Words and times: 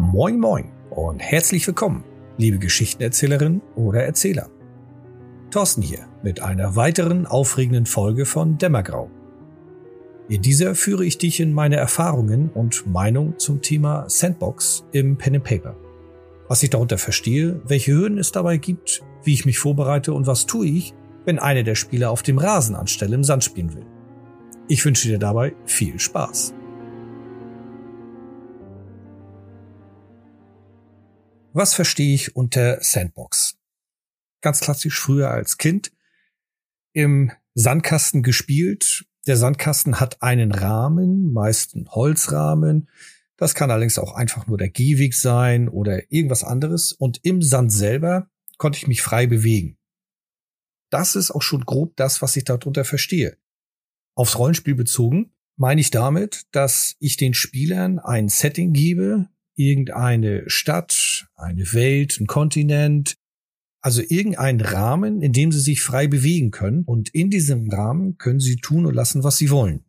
Moin 0.00 0.38
Moin 0.38 0.70
und 0.90 1.18
herzlich 1.18 1.66
willkommen, 1.66 2.04
liebe 2.36 2.58
Geschichtenerzählerin 2.58 3.60
oder 3.74 4.04
Erzähler. 4.04 4.48
Thorsten 5.50 5.82
hier 5.82 6.06
mit 6.22 6.40
einer 6.40 6.76
weiteren 6.76 7.26
aufregenden 7.26 7.84
Folge 7.84 8.24
von 8.24 8.58
Dämmergrau. 8.58 9.10
In 10.28 10.40
dieser 10.40 10.76
führe 10.76 11.04
ich 11.04 11.18
dich 11.18 11.40
in 11.40 11.52
meine 11.52 11.78
Erfahrungen 11.78 12.48
und 12.48 12.86
Meinung 12.86 13.40
zum 13.40 13.60
Thema 13.60 14.08
Sandbox 14.08 14.84
im 14.92 15.18
Pen 15.18 15.34
and 15.34 15.44
Paper. 15.44 15.76
Was 16.46 16.62
ich 16.62 16.70
darunter 16.70 16.96
verstehe, 16.96 17.60
welche 17.66 17.92
Hürden 17.92 18.18
es 18.18 18.30
dabei 18.30 18.56
gibt, 18.58 19.02
wie 19.24 19.34
ich 19.34 19.46
mich 19.46 19.58
vorbereite 19.58 20.12
und 20.12 20.28
was 20.28 20.46
tue 20.46 20.68
ich, 20.68 20.94
wenn 21.24 21.40
einer 21.40 21.64
der 21.64 21.74
Spieler 21.74 22.12
auf 22.12 22.22
dem 22.22 22.38
Rasen 22.38 22.76
anstelle 22.76 23.16
im 23.16 23.24
Sand 23.24 23.42
spielen 23.42 23.74
will. 23.74 23.86
Ich 24.68 24.84
wünsche 24.84 25.08
dir 25.08 25.18
dabei 25.18 25.56
viel 25.64 25.98
Spaß. 25.98 26.54
Was 31.52 31.74
verstehe 31.74 32.14
ich 32.14 32.36
unter 32.36 32.82
Sandbox? 32.82 33.56
Ganz 34.40 34.60
klassisch 34.60 34.98
früher 34.98 35.30
als 35.30 35.58
Kind 35.58 35.92
im 36.92 37.32
Sandkasten 37.54 38.22
gespielt. 38.22 39.06
Der 39.26 39.36
Sandkasten 39.36 40.00
hat 40.00 40.22
einen 40.22 40.52
Rahmen, 40.52 41.32
meist 41.32 41.74
einen 41.74 41.90
Holzrahmen. 41.90 42.88
Das 43.36 43.54
kann 43.54 43.70
allerdings 43.70 43.98
auch 43.98 44.14
einfach 44.14 44.46
nur 44.46 44.58
der 44.58 44.68
Gehweg 44.68 45.14
sein 45.14 45.68
oder 45.68 46.12
irgendwas 46.12 46.44
anderes. 46.44 46.92
Und 46.92 47.20
im 47.24 47.42
Sand 47.42 47.72
selber 47.72 48.28
konnte 48.56 48.78
ich 48.78 48.86
mich 48.86 49.02
frei 49.02 49.26
bewegen. 49.26 49.76
Das 50.90 51.16
ist 51.16 51.30
auch 51.30 51.42
schon 51.42 51.64
grob 51.64 51.96
das, 51.96 52.22
was 52.22 52.36
ich 52.36 52.44
darunter 52.44 52.84
verstehe 52.84 53.36
aufs 54.18 54.36
Rollenspiel 54.36 54.74
bezogen, 54.74 55.30
meine 55.56 55.80
ich 55.80 55.92
damit, 55.92 56.46
dass 56.50 56.96
ich 56.98 57.16
den 57.16 57.34
Spielern 57.34 58.00
ein 58.00 58.28
Setting 58.28 58.72
gebe, 58.72 59.28
irgendeine 59.58 60.48
Stadt, 60.48 61.26
eine 61.34 61.72
Welt, 61.72 62.18
ein 62.20 62.26
Kontinent, 62.26 63.16
also 63.80 64.02
irgendeinen 64.02 64.60
Rahmen, 64.60 65.22
in 65.22 65.32
dem 65.32 65.52
sie 65.52 65.60
sich 65.60 65.82
frei 65.82 66.06
bewegen 66.06 66.50
können. 66.50 66.84
Und 66.84 67.08
in 67.14 67.30
diesem 67.30 67.70
Rahmen 67.70 68.18
können 68.18 68.40
sie 68.40 68.56
tun 68.56 68.86
und 68.86 68.94
lassen, 68.94 69.24
was 69.24 69.36
sie 69.36 69.50
wollen. 69.50 69.84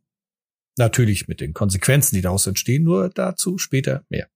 Natürlich 0.78 1.28
mit 1.28 1.42
den 1.42 1.54
Konsequenzen, 1.54 2.16
die 2.16 2.22
daraus 2.22 2.48
entstehen, 2.48 2.84
nur 2.84 3.10
dazu 3.10 3.58
später 3.58 4.06
mehr. 4.10 4.30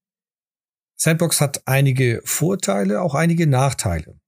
Sandbox 0.96 1.42
hat 1.42 1.68
einige 1.68 2.22
Vorteile, 2.24 3.02
auch 3.02 3.16
einige 3.16 3.48
Nachteile. 3.48 4.20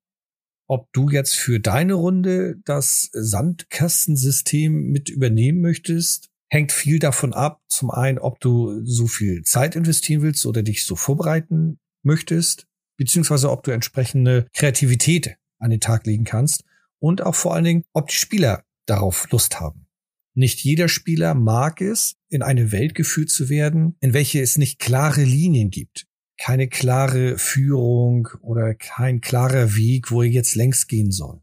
Ob 0.68 0.92
du 0.94 1.10
jetzt 1.10 1.36
für 1.36 1.60
deine 1.60 1.94
Runde 1.94 2.56
das 2.66 3.10
Sandkastensystem 3.14 4.92
mit 4.92 5.10
übernehmen 5.10 5.62
möchtest, 5.62 6.32
hängt 6.50 6.72
viel 6.72 7.00
davon 7.00 7.34
ab. 7.34 7.62
Zum 7.68 7.92
einen, 7.92 8.20
ob 8.20 8.40
du 8.40 8.84
so 8.86 9.08
viel 9.08 9.44
Zeit 9.44 9.76
investieren 9.76 10.22
willst 10.22 10.46
oder 10.46 10.64
dich 10.64 10.86
so 10.86 10.96
vorbereiten 10.96 11.80
möchtest, 12.04 12.68
beziehungsweise 12.98 13.52
ob 13.52 13.64
du 13.64 13.72
entsprechende 13.72 14.48
Kreativität 14.54 15.38
an 15.60 15.72
den 15.72 15.80
Tag 15.80 16.06
legen 16.06 16.24
kannst 16.24 16.64
und 17.00 17.22
auch 17.22 17.36
vor 17.36 17.54
allen 17.54 17.64
Dingen, 17.64 17.84
ob 17.94 18.08
die 18.08 18.16
Spieler 18.16 18.64
darauf 18.86 19.30
Lust 19.32 19.60
haben. 19.60 19.88
Nicht 20.34 20.64
jeder 20.64 20.90
Spieler 20.90 21.34
mag 21.34 21.82
es, 21.82 22.16
in 22.30 22.42
eine 22.42 22.72
Welt 22.72 22.94
geführt 22.94 23.30
zu 23.30 23.50
werden, 23.50 23.96
in 24.02 24.14
welche 24.14 24.42
es 24.42 24.58
nicht 24.58 24.80
klare 24.80 25.24
Linien 25.24 25.70
gibt 25.70 26.08
keine 26.38 26.68
klare 26.68 27.38
Führung 27.38 28.28
oder 28.42 28.76
kein 28.76 29.22
klarer 29.22 29.76
Weg, 29.76 30.12
wo 30.12 30.22
er 30.22 30.30
jetzt 30.30 30.56
längst 30.56 30.88
gehen 30.88 31.12
soll. 31.12 31.42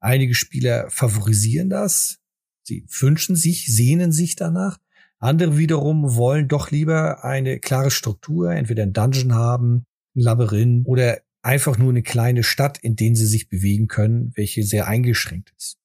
Einige 0.00 0.34
Spieler 0.34 0.90
favorisieren 0.90 1.70
das. 1.70 2.18
Sie 2.62 2.86
wünschen 3.00 3.36
sich, 3.36 3.74
sehnen 3.74 4.12
sich 4.12 4.36
danach. 4.36 4.78
Andere 5.18 5.56
wiederum 5.56 6.16
wollen 6.16 6.48
doch 6.48 6.70
lieber 6.70 7.24
eine 7.24 7.60
klare 7.60 7.90
Struktur, 7.90 8.52
entweder 8.52 8.82
ein 8.82 8.92
Dungeon 8.92 9.34
haben, 9.34 9.86
ein 10.16 10.20
Labyrinth 10.20 10.86
oder 10.86 11.20
einfach 11.42 11.78
nur 11.78 11.90
eine 11.90 12.02
kleine 12.02 12.42
Stadt, 12.42 12.78
in 12.78 12.96
denen 12.96 13.16
sie 13.16 13.26
sich 13.26 13.48
bewegen 13.48 13.88
können, 13.88 14.32
welche 14.36 14.62
sehr 14.62 14.86
eingeschränkt 14.86 15.52
ist. 15.56 15.78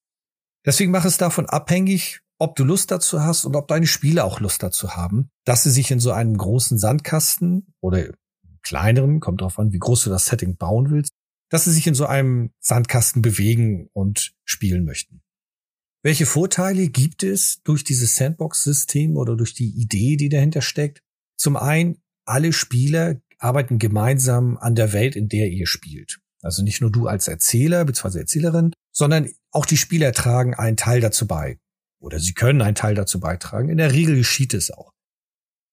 Deswegen 0.66 0.92
mach 0.92 1.06
es 1.06 1.18
davon 1.18 1.46
abhängig, 1.48 2.22
ob 2.40 2.56
du 2.56 2.64
Lust 2.64 2.92
dazu 2.92 3.22
hast 3.22 3.46
und 3.46 3.56
ob 3.56 3.68
deine 3.68 3.88
Spieler 3.88 4.26
auch 4.26 4.40
Lust 4.40 4.62
dazu 4.62 4.96
haben, 4.96 5.30
dass 5.46 5.64
sie 5.64 5.72
sich 5.72 5.90
in 5.92 6.00
so 6.00 6.12
einem 6.12 6.38
großen 6.38 6.78
Sandkasten 6.78 7.74
oder 7.80 8.12
kleineren, 8.62 9.20
kommt 9.20 9.42
darauf 9.42 9.58
an, 9.60 9.72
wie 9.72 9.80
groß 9.80 10.04
du 10.04 10.10
das 10.10 10.26
Setting 10.26 10.58
bauen 10.58 10.92
willst, 10.92 11.14
dass 11.50 11.64
sie 11.66 11.72
sich 11.72 11.88
in 11.88 11.96
so 11.96 12.06
einem 12.06 12.52
Sandkasten 12.60 13.22
bewegen 13.22 13.90
und 13.94 14.34
spielen 14.44 14.84
möchten. 14.84 15.22
Welche 16.08 16.26
Vorteile 16.26 16.88
gibt 16.88 17.22
es 17.22 17.62
durch 17.64 17.84
dieses 17.84 18.16
Sandbox-System 18.16 19.18
oder 19.18 19.36
durch 19.36 19.54
die 19.54 19.72
Idee, 19.72 20.16
die 20.16 20.30
dahinter 20.30 20.62
steckt? 20.62 21.02
Zum 21.36 21.58
einen, 21.58 21.98
alle 22.24 22.54
Spieler 22.54 23.20
arbeiten 23.40 23.78
gemeinsam 23.78 24.56
an 24.56 24.74
der 24.74 24.94
Welt, 24.94 25.18
in 25.18 25.28
der 25.28 25.50
ihr 25.50 25.68
spielt. 25.68 26.22
Also 26.42 26.64
nicht 26.64 26.80
nur 26.80 26.94
du 26.94 27.08
als 27.08 27.28
Erzähler 27.28 27.84
bzw. 27.84 28.20
Erzählerin, 28.20 28.72
sondern 28.94 29.30
auch 29.52 29.66
die 29.66 29.76
Spieler 29.76 30.14
tragen 30.14 30.54
einen 30.54 30.78
Teil 30.78 31.02
dazu 31.02 31.28
bei 31.28 31.60
oder 32.00 32.22
sie 32.22 32.34
können 32.34 32.62
einen 32.62 32.76
Teil 32.76 32.96
dazu 32.96 33.20
beitragen. 33.20 33.68
In 33.68 33.76
der 33.76 33.92
Regel 33.92 34.16
geschieht 34.16 34.54
es 34.54 34.72
auch. 34.72 34.94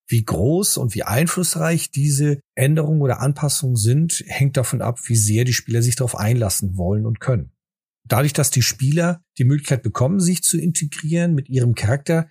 Wie 0.05 0.25
groß 0.25 0.75
und 0.75 0.95
wie 0.95 1.03
einflussreich 1.03 1.91
diese 1.91 2.41
Änderungen 2.55 3.01
oder 3.01 3.21
Anpassungen 3.21 3.77
sind, 3.77 4.21
hängt 4.27 4.57
davon 4.57 4.81
ab, 4.81 4.99
wie 5.05 5.15
sehr 5.15 5.45
die 5.45 5.53
Spieler 5.53 5.81
sich 5.81 5.95
darauf 5.95 6.17
einlassen 6.17 6.75
wollen 6.75 7.05
und 7.05 7.21
können. 7.21 7.54
Dadurch, 8.07 8.33
dass 8.33 8.51
die 8.51 8.61
Spieler 8.61 9.23
die 9.37 9.45
Möglichkeit 9.45 9.83
bekommen, 9.83 10.19
sich 10.19 10.43
zu 10.43 10.59
integrieren, 10.59 11.33
mit 11.33 11.49
ihrem 11.49 11.75
Charakter 11.75 12.29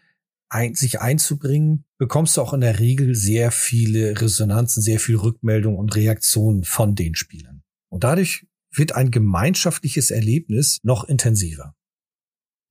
ein, 0.48 0.74
sich 0.74 1.00
einzubringen, 1.00 1.84
bekommst 1.98 2.36
du 2.36 2.40
auch 2.40 2.54
in 2.54 2.60
der 2.60 2.78
Regel 2.78 3.14
sehr 3.14 3.50
viele 3.50 4.20
Resonanzen, 4.20 4.82
sehr 4.82 5.00
viel 5.00 5.16
Rückmeldung 5.16 5.76
und 5.76 5.96
Reaktionen 5.96 6.64
von 6.64 6.94
den 6.94 7.16
Spielern. 7.16 7.62
Und 7.88 8.04
dadurch 8.04 8.46
wird 8.72 8.94
ein 8.94 9.10
gemeinschaftliches 9.10 10.10
Erlebnis 10.10 10.78
noch 10.82 11.04
intensiver. 11.04 11.74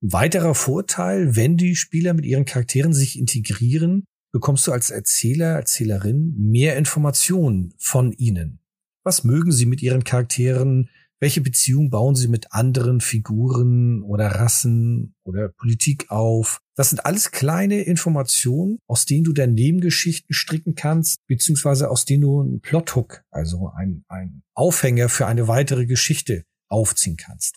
Ein 0.01 0.13
weiterer 0.13 0.55
Vorteil, 0.55 1.35
wenn 1.35 1.57
die 1.57 1.75
Spieler 1.75 2.13
mit 2.13 2.25
ihren 2.25 2.45
Charakteren 2.45 2.93
sich 2.93 3.17
integrieren, 3.17 4.05
bekommst 4.31 4.67
du 4.67 4.71
als 4.71 4.89
Erzähler, 4.89 5.55
Erzählerin 5.55 6.35
mehr 6.37 6.77
Informationen 6.77 7.73
von 7.77 8.11
ihnen. 8.13 8.59
Was 9.03 9.23
mögen 9.23 9.51
sie 9.51 9.65
mit 9.65 9.81
ihren 9.81 10.03
Charakteren? 10.03 10.89
Welche 11.23 11.39
Beziehung 11.39 11.89
bauen 11.89 12.15
sie 12.15 12.27
mit 12.27 12.51
anderen 12.51 12.99
Figuren 12.99 14.03
oder 14.03 14.27
Rassen 14.27 15.15
oder 15.23 15.47
Politik 15.47 16.11
auf? 16.11 16.59
Das 16.75 16.89
sind 16.89 17.05
alles 17.05 17.31
kleine 17.31 17.81
Informationen, 17.81 18.79
aus 18.87 19.05
denen 19.05 19.23
du 19.23 19.31
dann 19.31 19.53
Nebengeschichten 19.53 20.33
stricken 20.33 20.75
kannst, 20.75 21.25
beziehungsweise 21.27 21.89
aus 21.89 22.03
denen 22.03 22.23
du 22.23 22.41
einen 22.41 22.59
Plothook, 22.59 23.23
also 23.31 23.71
ein, 23.73 24.03
ein 24.09 24.43
Aufhänger 24.53 25.07
für 25.07 25.25
eine 25.25 25.47
weitere 25.47 25.85
Geschichte 25.85 26.43
aufziehen 26.67 27.15
kannst. 27.15 27.55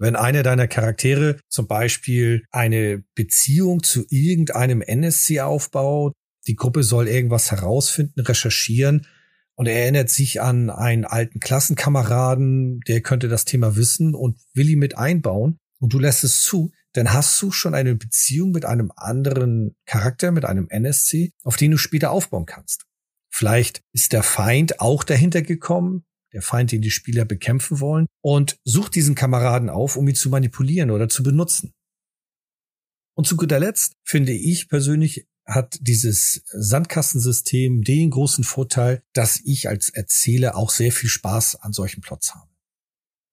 Wenn 0.00 0.16
einer 0.16 0.42
deiner 0.42 0.66
Charaktere 0.66 1.38
zum 1.50 1.66
Beispiel 1.66 2.46
eine 2.50 3.04
Beziehung 3.14 3.82
zu 3.82 4.06
irgendeinem 4.08 4.80
NSC 4.80 5.42
aufbaut, 5.42 6.14
die 6.46 6.56
Gruppe 6.56 6.82
soll 6.82 7.06
irgendwas 7.06 7.50
herausfinden, 7.50 8.20
recherchieren 8.20 9.06
und 9.58 9.66
er 9.66 9.82
erinnert 9.82 10.08
sich 10.08 10.40
an 10.40 10.70
einen 10.70 11.04
alten 11.04 11.40
Klassenkameraden, 11.40 12.78
der 12.86 13.00
könnte 13.00 13.26
das 13.26 13.44
Thema 13.44 13.74
wissen 13.74 14.14
und 14.14 14.38
will 14.54 14.68
ihn 14.68 14.78
mit 14.78 14.96
einbauen 14.96 15.58
und 15.80 15.92
du 15.92 15.98
lässt 15.98 16.22
es 16.22 16.42
zu, 16.42 16.70
dann 16.92 17.12
hast 17.12 17.42
du 17.42 17.50
schon 17.50 17.74
eine 17.74 17.96
Beziehung 17.96 18.52
mit 18.52 18.64
einem 18.64 18.92
anderen 18.94 19.74
Charakter, 19.84 20.30
mit 20.30 20.44
einem 20.44 20.68
NSC, 20.68 21.32
auf 21.42 21.56
den 21.56 21.72
du 21.72 21.76
später 21.76 22.12
aufbauen 22.12 22.46
kannst. 22.46 22.86
Vielleicht 23.30 23.82
ist 23.92 24.12
der 24.12 24.22
Feind 24.22 24.78
auch 24.78 25.02
dahinter 25.02 25.42
gekommen, 25.42 26.04
der 26.32 26.42
Feind, 26.42 26.70
den 26.70 26.80
die 26.80 26.92
Spieler 26.92 27.24
bekämpfen 27.24 27.80
wollen, 27.80 28.06
und 28.22 28.58
sucht 28.62 28.94
diesen 28.94 29.16
Kameraden 29.16 29.70
auf, 29.70 29.96
um 29.96 30.06
ihn 30.06 30.14
zu 30.14 30.28
manipulieren 30.28 30.92
oder 30.92 31.08
zu 31.08 31.24
benutzen. 31.24 31.72
Und 33.16 33.26
zu 33.26 33.36
guter 33.36 33.58
Letzt 33.58 33.94
finde 34.04 34.32
ich 34.32 34.68
persönlich 34.68 35.26
hat 35.48 35.78
dieses 35.80 36.42
Sandkastensystem 36.52 37.82
den 37.82 38.10
großen 38.10 38.44
Vorteil, 38.44 39.02
dass 39.14 39.40
ich 39.44 39.68
als 39.68 39.88
Erzähler 39.88 40.56
auch 40.56 40.70
sehr 40.70 40.92
viel 40.92 41.08
Spaß 41.08 41.56
an 41.56 41.72
solchen 41.72 42.02
Plots 42.02 42.34
habe. 42.34 42.50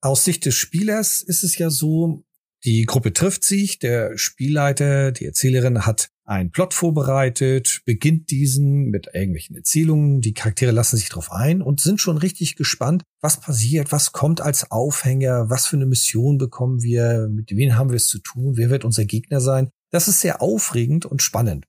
Aus 0.01 0.23
Sicht 0.23 0.45
des 0.45 0.56
Spielers 0.56 1.21
ist 1.21 1.44
es 1.44 1.57
ja 1.57 1.69
so, 1.69 2.23
die 2.63 2.85
Gruppe 2.85 3.13
trifft 3.13 3.44
sich, 3.44 3.79
der 3.79 4.17
Spielleiter, 4.17 5.12
die 5.12 5.25
Erzählerin 5.25 5.85
hat 5.85 6.09
einen 6.23 6.51
Plot 6.51 6.73
vorbereitet, 6.73 7.81
beginnt 7.85 8.31
diesen 8.31 8.89
mit 8.89 9.09
irgendwelchen 9.13 9.56
Erzählungen, 9.56 10.21
die 10.21 10.33
Charaktere 10.33 10.71
lassen 10.71 10.97
sich 10.97 11.09
drauf 11.09 11.31
ein 11.31 11.61
und 11.61 11.79
sind 11.79 12.01
schon 12.01 12.18
richtig 12.18 12.56
gespannt, 12.56 13.03
was 13.21 13.39
passiert, 13.39 13.91
was 13.91 14.13
kommt 14.13 14.41
als 14.41 14.71
Aufhänger, 14.71 15.50
was 15.50 15.68
für 15.68 15.75
eine 15.75 15.85
Mission 15.85 16.39
bekommen 16.39 16.81
wir, 16.81 17.27
mit 17.29 17.51
wem 17.51 17.75
haben 17.75 17.89
wir 17.89 17.97
es 17.97 18.07
zu 18.07 18.19
tun, 18.19 18.57
wer 18.57 18.71
wird 18.71 18.85
unser 18.85 19.06
Gegner 19.06 19.41
sein. 19.41 19.69
Das 19.91 20.07
ist 20.07 20.21
sehr 20.21 20.41
aufregend 20.41 21.06
und 21.06 21.21
spannend. 21.21 21.65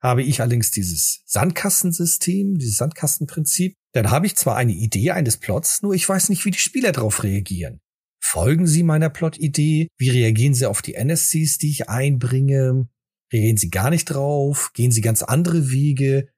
Habe 0.00 0.22
ich 0.22 0.40
allerdings 0.40 0.70
dieses 0.70 1.22
Sandkastensystem, 1.26 2.58
dieses 2.58 2.76
Sandkastenprinzip, 2.76 3.74
dann 3.92 4.10
habe 4.10 4.26
ich 4.26 4.36
zwar 4.36 4.56
eine 4.56 4.72
Idee 4.72 5.10
eines 5.10 5.38
Plots, 5.38 5.82
nur 5.82 5.94
ich 5.94 6.08
weiß 6.08 6.28
nicht, 6.28 6.44
wie 6.44 6.50
die 6.50 6.58
Spieler 6.58 6.92
darauf 6.92 7.22
reagieren. 7.22 7.80
Folgen 8.22 8.66
Sie 8.66 8.82
meiner 8.82 9.08
Plot-Idee? 9.08 9.88
Wie 9.96 10.10
reagieren 10.10 10.54
Sie 10.54 10.66
auf 10.66 10.82
die 10.82 10.94
NSCs, 10.94 11.58
die 11.58 11.70
ich 11.70 11.88
einbringe? 11.88 12.88
Reagieren 13.32 13.56
Sie 13.56 13.70
gar 13.70 13.90
nicht 13.90 14.04
drauf? 14.04 14.70
Gehen 14.74 14.90
Sie 14.90 15.00
ganz 15.00 15.22
andere 15.22 15.70
Wege? 15.70 16.28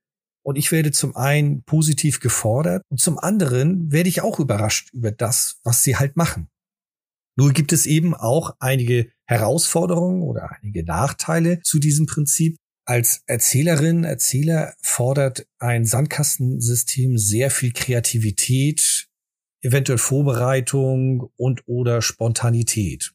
Und 0.43 0.57
ich 0.57 0.73
werde 0.73 0.91
zum 0.93 1.17
einen 1.17 1.62
positiv 1.65 2.21
gefordert 2.21 2.83
und 2.89 2.99
zum 2.99 3.19
anderen 3.19 3.93
werde 3.93 4.09
ich 4.09 4.23
auch 4.23 4.41
überrascht 4.41 4.93
über 4.93 5.12
das, 5.12 5.61
was 5.65 5.83
sie 5.83 5.97
halt 5.97 6.17
machen. 6.17 6.49
Nur 7.37 7.53
gibt 7.53 7.73
es 7.73 7.87
eben 7.87 8.15
auch 8.15 8.57
einige 8.59 9.11
Herausforderungen 9.27 10.23
oder 10.23 10.51
einige 10.53 10.85
Nachteile 10.85 11.61
zu 11.62 11.79
diesem 11.79 12.07
Prinzip. 12.07 12.57
Als 12.91 13.23
Erzählerin, 13.27 14.03
Erzähler 14.03 14.75
fordert 14.83 15.47
ein 15.61 15.85
Sandkastensystem 15.85 17.19
sehr 17.19 17.53
viel 17.53 17.73
Kreativität, 17.73 19.07
eventuell 19.63 19.97
Vorbereitung 19.97 21.31
und 21.37 21.69
oder 21.69 22.03
Spontanität. 22.03 23.13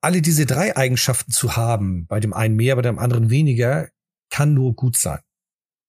Alle 0.00 0.22
diese 0.22 0.46
drei 0.46 0.78
Eigenschaften 0.78 1.30
zu 1.30 1.56
haben, 1.58 2.06
bei 2.06 2.20
dem 2.20 2.32
einen 2.32 2.56
mehr, 2.56 2.74
bei 2.74 2.80
dem 2.80 2.98
anderen 2.98 3.28
weniger, 3.28 3.90
kann 4.30 4.54
nur 4.54 4.74
gut 4.74 4.96
sein. 4.96 5.20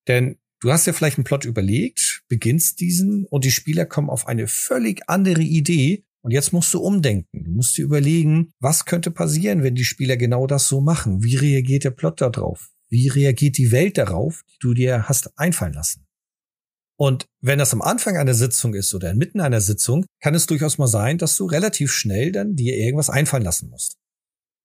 Denn 0.10 0.38
du 0.60 0.74
hast 0.74 0.86
ja 0.86 0.92
vielleicht 0.92 1.18
einen 1.18 1.24
Plot 1.24 1.46
überlegt, 1.46 2.24
beginnst 2.28 2.82
diesen 2.82 3.24
und 3.24 3.46
die 3.46 3.52
Spieler 3.52 3.86
kommen 3.86 4.10
auf 4.10 4.28
eine 4.28 4.48
völlig 4.48 5.04
andere 5.08 5.44
Idee 5.44 6.04
und 6.24 6.32
jetzt 6.32 6.52
musst 6.52 6.74
du 6.74 6.82
umdenken. 6.82 7.46
Du 7.46 7.52
musst 7.52 7.78
dir 7.78 7.86
überlegen, 7.86 8.52
was 8.60 8.84
könnte 8.84 9.12
passieren, 9.12 9.64
wenn 9.64 9.76
die 9.76 9.86
Spieler 9.86 10.18
genau 10.18 10.46
das 10.46 10.68
so 10.68 10.82
machen? 10.82 11.24
Wie 11.24 11.38
reagiert 11.38 11.86
der 11.86 11.92
Plot 11.92 12.20
darauf? 12.20 12.74
Wie 12.90 13.10
reagiert 13.10 13.58
die 13.58 13.72
Welt 13.72 13.98
darauf, 13.98 14.44
die 14.50 14.58
du 14.60 14.74
dir 14.74 15.08
hast 15.08 15.38
einfallen 15.38 15.74
lassen? 15.74 16.08
Und 17.00 17.28
wenn 17.42 17.60
das 17.60 17.74
am 17.74 17.82
Anfang 17.82 18.18
einer 18.18 18.34
Sitzung 18.34 18.74
ist 18.74 18.94
oder 18.96 19.12
inmitten 19.12 19.40
einer 19.40 19.62
Sitzung, 19.62 20.06
kann 20.20 20.34
es 20.34 20.48
durchaus 20.48 20.78
mal 20.78 20.88
sein, 20.88 21.18
dass 21.18 21.38
du 21.38 21.46
relativ 21.46 21.92
schnell 21.92 22.32
dann 22.32 22.56
dir 22.56 22.76
irgendwas 22.76 23.10
einfallen 23.10 23.44
lassen 23.44 23.70
musst. 23.70 23.98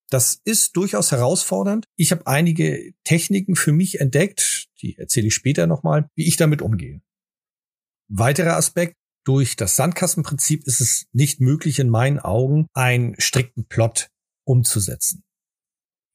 Das 0.09 0.41
ist 0.45 0.77
durchaus 0.77 1.11
herausfordernd. 1.11 1.87
Ich 1.97 2.11
habe 2.11 2.27
einige 2.27 2.93
Techniken 3.05 3.55
für 3.55 3.73
mich 3.73 4.01
entdeckt, 4.01 4.69
die 4.81 4.97
erzähle 4.99 5.29
ich 5.29 5.35
später 5.35 5.67
nochmal, 5.67 6.09
wie 6.15 6.27
ich 6.27 6.37
damit 6.37 6.63
umgehe. 6.63 7.03
Weiterer 8.09 8.57
Aspekt, 8.57 8.97
durch 9.25 9.57
das 9.57 9.77
Sandkastenprinzip 9.77 10.67
ist 10.67 10.81
es 10.81 11.07
nicht 11.13 11.41
möglich, 11.41 11.79
in 11.79 11.89
meinen 11.89 12.19
Augen 12.19 12.67
einen 12.75 13.15
strikten 13.21 13.67
Plot 13.67 14.09
umzusetzen. 14.45 15.23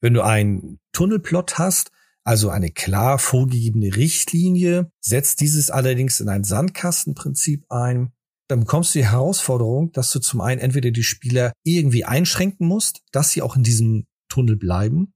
Wenn 0.01 0.13
du 0.13 0.21
einen 0.21 0.79
Tunnelplot 0.91 1.57
hast, 1.57 1.91
also 2.27 2.49
eine 2.49 2.71
klar 2.71 3.19
vorgegebene 3.19 3.95
Richtlinie, 3.95 4.91
setzt 4.99 5.39
dieses 5.39 5.71
allerdings 5.71 6.19
in 6.19 6.27
ein 6.27 6.43
Sandkastenprinzip 6.43 7.65
ein, 7.69 8.11
dann 8.49 8.59
bekommst 8.61 8.93
du 8.93 8.99
die 8.99 9.07
Herausforderung, 9.07 9.93
dass 9.93 10.11
du 10.11 10.19
zum 10.19 10.41
einen 10.41 10.59
entweder 10.59 10.91
die 10.91 11.03
Spieler 11.03 11.53
irgendwie 11.63 12.03
einschränken 12.03 12.67
musst, 12.67 13.01
dass 13.13 13.31
sie 13.31 13.41
auch 13.41 13.55
in 13.55 13.63
diesem 13.63 14.07
Tunnel 14.27 14.57
bleiben, 14.57 15.13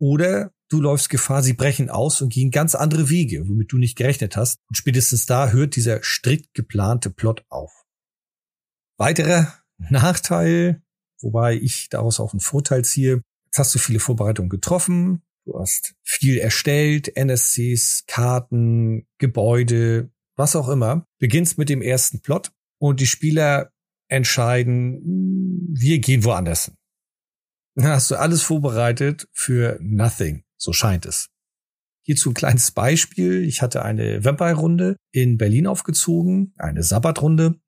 oder 0.00 0.50
du 0.70 0.80
läufst 0.80 1.10
Gefahr, 1.10 1.42
sie 1.42 1.52
brechen 1.52 1.90
aus 1.90 2.22
und 2.22 2.32
gehen 2.32 2.50
ganz 2.50 2.74
andere 2.74 3.10
Wege, 3.10 3.46
womit 3.46 3.70
du 3.70 3.76
nicht 3.76 3.96
gerechnet 3.96 4.34
hast. 4.36 4.58
Und 4.68 4.76
spätestens 4.76 5.26
da 5.26 5.50
hört 5.50 5.76
dieser 5.76 6.02
strikt 6.02 6.54
geplante 6.54 7.10
Plot 7.10 7.44
auf. 7.50 7.84
Weiterer 8.98 9.52
Nachteil, 9.76 10.82
wobei 11.20 11.54
ich 11.56 11.90
daraus 11.90 12.18
auch 12.18 12.32
einen 12.32 12.40
Vorteil 12.40 12.82
ziehe, 12.82 13.20
jetzt 13.44 13.58
hast 13.58 13.74
du 13.74 13.78
viele 13.78 14.00
Vorbereitungen 14.00 14.48
getroffen, 14.48 15.22
Du 15.46 15.56
hast 15.60 15.94
viel 16.02 16.38
erstellt, 16.38 17.16
NSCs, 17.16 18.04
Karten, 18.08 19.06
Gebäude, 19.18 20.10
was 20.34 20.56
auch 20.56 20.68
immer. 20.68 21.06
Beginnst 21.20 21.56
mit 21.56 21.68
dem 21.68 21.82
ersten 21.82 22.20
Plot 22.20 22.50
und 22.78 22.98
die 22.98 23.06
Spieler 23.06 23.70
entscheiden, 24.08 24.96
hm, 24.96 25.68
wir 25.70 26.00
gehen 26.00 26.24
woanders 26.24 26.66
hin. 26.66 26.74
Dann 27.76 27.88
hast 27.88 28.10
du 28.10 28.16
alles 28.16 28.42
vorbereitet 28.42 29.28
für 29.32 29.78
nothing. 29.80 30.42
So 30.56 30.72
scheint 30.72 31.06
es. 31.06 31.28
Hierzu 32.04 32.30
ein 32.30 32.34
kleines 32.34 32.72
Beispiel. 32.72 33.44
Ich 33.44 33.62
hatte 33.62 33.84
eine 33.84 34.24
Vampire-Runde 34.24 34.96
in 35.12 35.36
Berlin 35.36 35.66
aufgezogen, 35.66 36.54
eine 36.56 36.82
Sabbatrunde. 36.82 37.60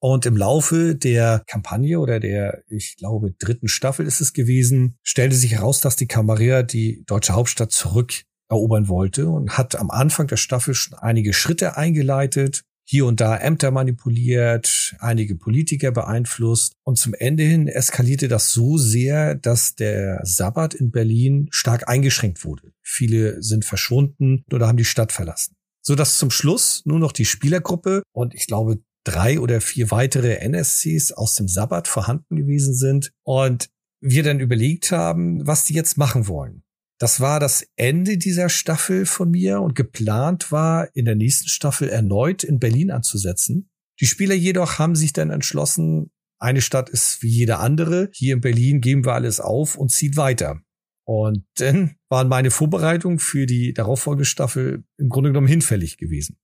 Und 0.00 0.24
im 0.24 0.36
Laufe 0.36 0.94
der 0.94 1.42
Kampagne 1.46 2.00
oder 2.00 2.20
der, 2.20 2.62
ich 2.68 2.96
glaube, 2.96 3.32
dritten 3.38 3.68
Staffel 3.68 4.06
ist 4.06 4.22
es 4.22 4.32
gewesen, 4.32 4.96
stellte 5.02 5.36
sich 5.36 5.52
heraus, 5.52 5.80
dass 5.80 5.94
die 5.94 6.08
Camarilla 6.08 6.62
die 6.62 7.04
deutsche 7.06 7.34
Hauptstadt 7.34 7.70
zurückerobern 7.70 8.88
wollte 8.88 9.28
und 9.28 9.58
hat 9.58 9.76
am 9.76 9.90
Anfang 9.90 10.26
der 10.26 10.38
Staffel 10.38 10.72
schon 10.72 10.98
einige 10.98 11.34
Schritte 11.34 11.76
eingeleitet, 11.76 12.62
hier 12.90 13.06
und 13.06 13.20
da 13.20 13.36
Ämter 13.36 13.70
manipuliert, 13.70 14.96
einige 14.98 15.36
Politiker 15.36 15.92
beeinflusst 15.92 16.72
und 16.82 16.96
zum 16.96 17.14
Ende 17.14 17.44
hin 17.44 17.68
eskalierte 17.68 18.26
das 18.26 18.52
so 18.52 18.78
sehr, 18.78 19.36
dass 19.36 19.76
der 19.76 20.20
Sabbat 20.24 20.74
in 20.74 20.90
Berlin 20.90 21.46
stark 21.52 21.88
eingeschränkt 21.88 22.44
wurde. 22.44 22.72
Viele 22.82 23.42
sind 23.42 23.64
verschwunden 23.64 24.44
oder 24.52 24.66
haben 24.66 24.76
die 24.76 24.84
Stadt 24.84 25.12
verlassen. 25.12 25.54
So 25.82 25.94
dass 25.94 26.18
zum 26.18 26.30
Schluss 26.30 26.82
nur 26.84 26.98
noch 26.98 27.12
die 27.12 27.26
Spielergruppe 27.26 28.02
und 28.12 28.34
ich 28.34 28.48
glaube 28.48 28.80
drei 29.04 29.40
oder 29.40 29.60
vier 29.60 29.90
weitere 29.90 30.36
NSCs 30.46 31.12
aus 31.12 31.34
dem 31.34 31.48
Sabbat 31.48 31.88
vorhanden 31.88 32.36
gewesen 32.36 32.74
sind 32.74 33.12
und 33.22 33.70
wir 34.00 34.22
dann 34.22 34.40
überlegt 34.40 34.92
haben, 34.92 35.46
was 35.46 35.64
die 35.64 35.74
jetzt 35.74 35.98
machen 35.98 36.26
wollen. 36.26 36.62
Das 36.98 37.20
war 37.20 37.40
das 37.40 37.66
Ende 37.76 38.18
dieser 38.18 38.50
Staffel 38.50 39.06
von 39.06 39.30
mir 39.30 39.60
und 39.62 39.74
geplant 39.74 40.52
war, 40.52 40.94
in 40.94 41.06
der 41.06 41.14
nächsten 41.14 41.48
Staffel 41.48 41.88
erneut 41.88 42.44
in 42.44 42.58
Berlin 42.58 42.90
anzusetzen. 42.90 43.70
Die 44.00 44.06
Spieler 44.06 44.34
jedoch 44.34 44.78
haben 44.78 44.94
sich 44.94 45.12
dann 45.12 45.30
entschlossen, 45.30 46.10
eine 46.38 46.62
Stadt 46.62 46.88
ist 46.88 47.22
wie 47.22 47.28
jede 47.28 47.58
andere. 47.58 48.10
Hier 48.14 48.34
in 48.34 48.40
Berlin 48.40 48.80
geben 48.80 49.04
wir 49.04 49.12
alles 49.12 49.40
auf 49.40 49.76
und 49.76 49.90
ziehen 49.90 50.16
weiter. 50.16 50.60
Und 51.04 51.44
dann 51.56 51.96
waren 52.08 52.28
meine 52.28 52.50
Vorbereitungen 52.50 53.18
für 53.18 53.46
die 53.46 53.74
darauffolgende 53.74 54.24
Staffel 54.24 54.84
im 54.96 55.08
Grunde 55.08 55.30
genommen 55.30 55.48
hinfällig 55.48 55.98
gewesen. 55.98 56.39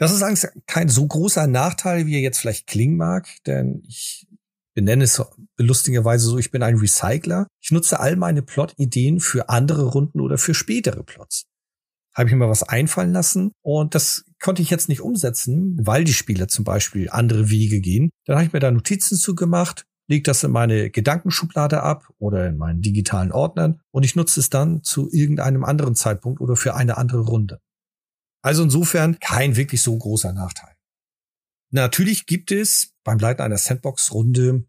Das 0.00 0.12
ist 0.12 0.22
eigentlich 0.22 0.50
kein 0.66 0.88
so 0.88 1.06
großer 1.06 1.46
Nachteil, 1.46 2.06
wie 2.06 2.14
er 2.14 2.22
jetzt 2.22 2.38
vielleicht 2.38 2.66
klingen 2.66 2.96
mag, 2.96 3.28
denn 3.44 3.82
ich 3.86 4.26
benenne 4.74 5.04
es 5.04 5.22
belustigerweise 5.56 6.24
so, 6.24 6.38
ich 6.38 6.50
bin 6.50 6.62
ein 6.62 6.78
Recycler. 6.78 7.48
Ich 7.60 7.70
nutze 7.70 8.00
all 8.00 8.16
meine 8.16 8.40
Plot-Ideen 8.40 9.20
für 9.20 9.50
andere 9.50 9.84
Runden 9.84 10.20
oder 10.20 10.38
für 10.38 10.54
spätere 10.54 11.02
Plots. 11.02 11.44
Habe 12.14 12.28
ich 12.28 12.32
mir 12.32 12.38
mal 12.38 12.48
was 12.48 12.62
einfallen 12.62 13.12
lassen 13.12 13.52
und 13.60 13.94
das 13.94 14.24
konnte 14.42 14.62
ich 14.62 14.70
jetzt 14.70 14.88
nicht 14.88 15.02
umsetzen, 15.02 15.76
weil 15.82 16.04
die 16.04 16.14
Spieler 16.14 16.48
zum 16.48 16.64
Beispiel 16.64 17.10
andere 17.10 17.50
Wege 17.50 17.82
gehen. 17.82 18.08
Dann 18.24 18.36
habe 18.36 18.46
ich 18.46 18.54
mir 18.54 18.60
da 18.60 18.70
Notizen 18.70 19.18
zugemacht, 19.18 19.84
lege 20.08 20.22
das 20.22 20.42
in 20.42 20.50
meine 20.50 20.88
Gedankenschublade 20.88 21.82
ab 21.82 22.08
oder 22.18 22.48
in 22.48 22.56
meinen 22.56 22.80
digitalen 22.80 23.32
Ordnern 23.32 23.82
und 23.90 24.04
ich 24.04 24.16
nutze 24.16 24.40
es 24.40 24.48
dann 24.48 24.82
zu 24.82 25.10
irgendeinem 25.12 25.62
anderen 25.62 25.94
Zeitpunkt 25.94 26.40
oder 26.40 26.56
für 26.56 26.74
eine 26.74 26.96
andere 26.96 27.20
Runde. 27.20 27.60
Also 28.42 28.62
insofern 28.62 29.18
kein 29.20 29.56
wirklich 29.56 29.82
so 29.82 29.96
großer 29.96 30.32
Nachteil. 30.32 30.74
Natürlich 31.70 32.26
gibt 32.26 32.50
es 32.50 32.94
beim 33.04 33.18
Leiten 33.18 33.42
einer 33.42 33.58
Sandbox-Runde 33.58 34.64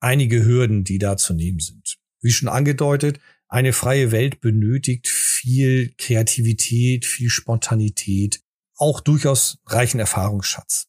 einige 0.00 0.44
Hürden, 0.44 0.84
die 0.84 0.98
da 0.98 1.16
zu 1.16 1.34
nehmen 1.34 1.60
sind. 1.60 1.98
Wie 2.20 2.30
schon 2.30 2.48
angedeutet, 2.48 3.20
eine 3.48 3.72
freie 3.72 4.10
Welt 4.10 4.40
benötigt 4.40 5.08
viel 5.08 5.94
Kreativität, 5.98 7.04
viel 7.04 7.28
Spontanität, 7.28 8.40
auch 8.76 9.00
durchaus 9.00 9.58
reichen 9.66 10.00
Erfahrungsschatz. 10.00 10.88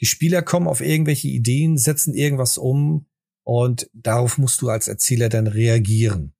Die 0.00 0.06
Spieler 0.06 0.42
kommen 0.42 0.68
auf 0.68 0.80
irgendwelche 0.80 1.28
Ideen, 1.28 1.78
setzen 1.78 2.14
irgendwas 2.14 2.58
um 2.58 3.06
und 3.44 3.88
darauf 3.94 4.38
musst 4.38 4.60
du 4.60 4.68
als 4.68 4.88
Erzähler 4.88 5.28
dann 5.28 5.46
reagieren 5.46 6.35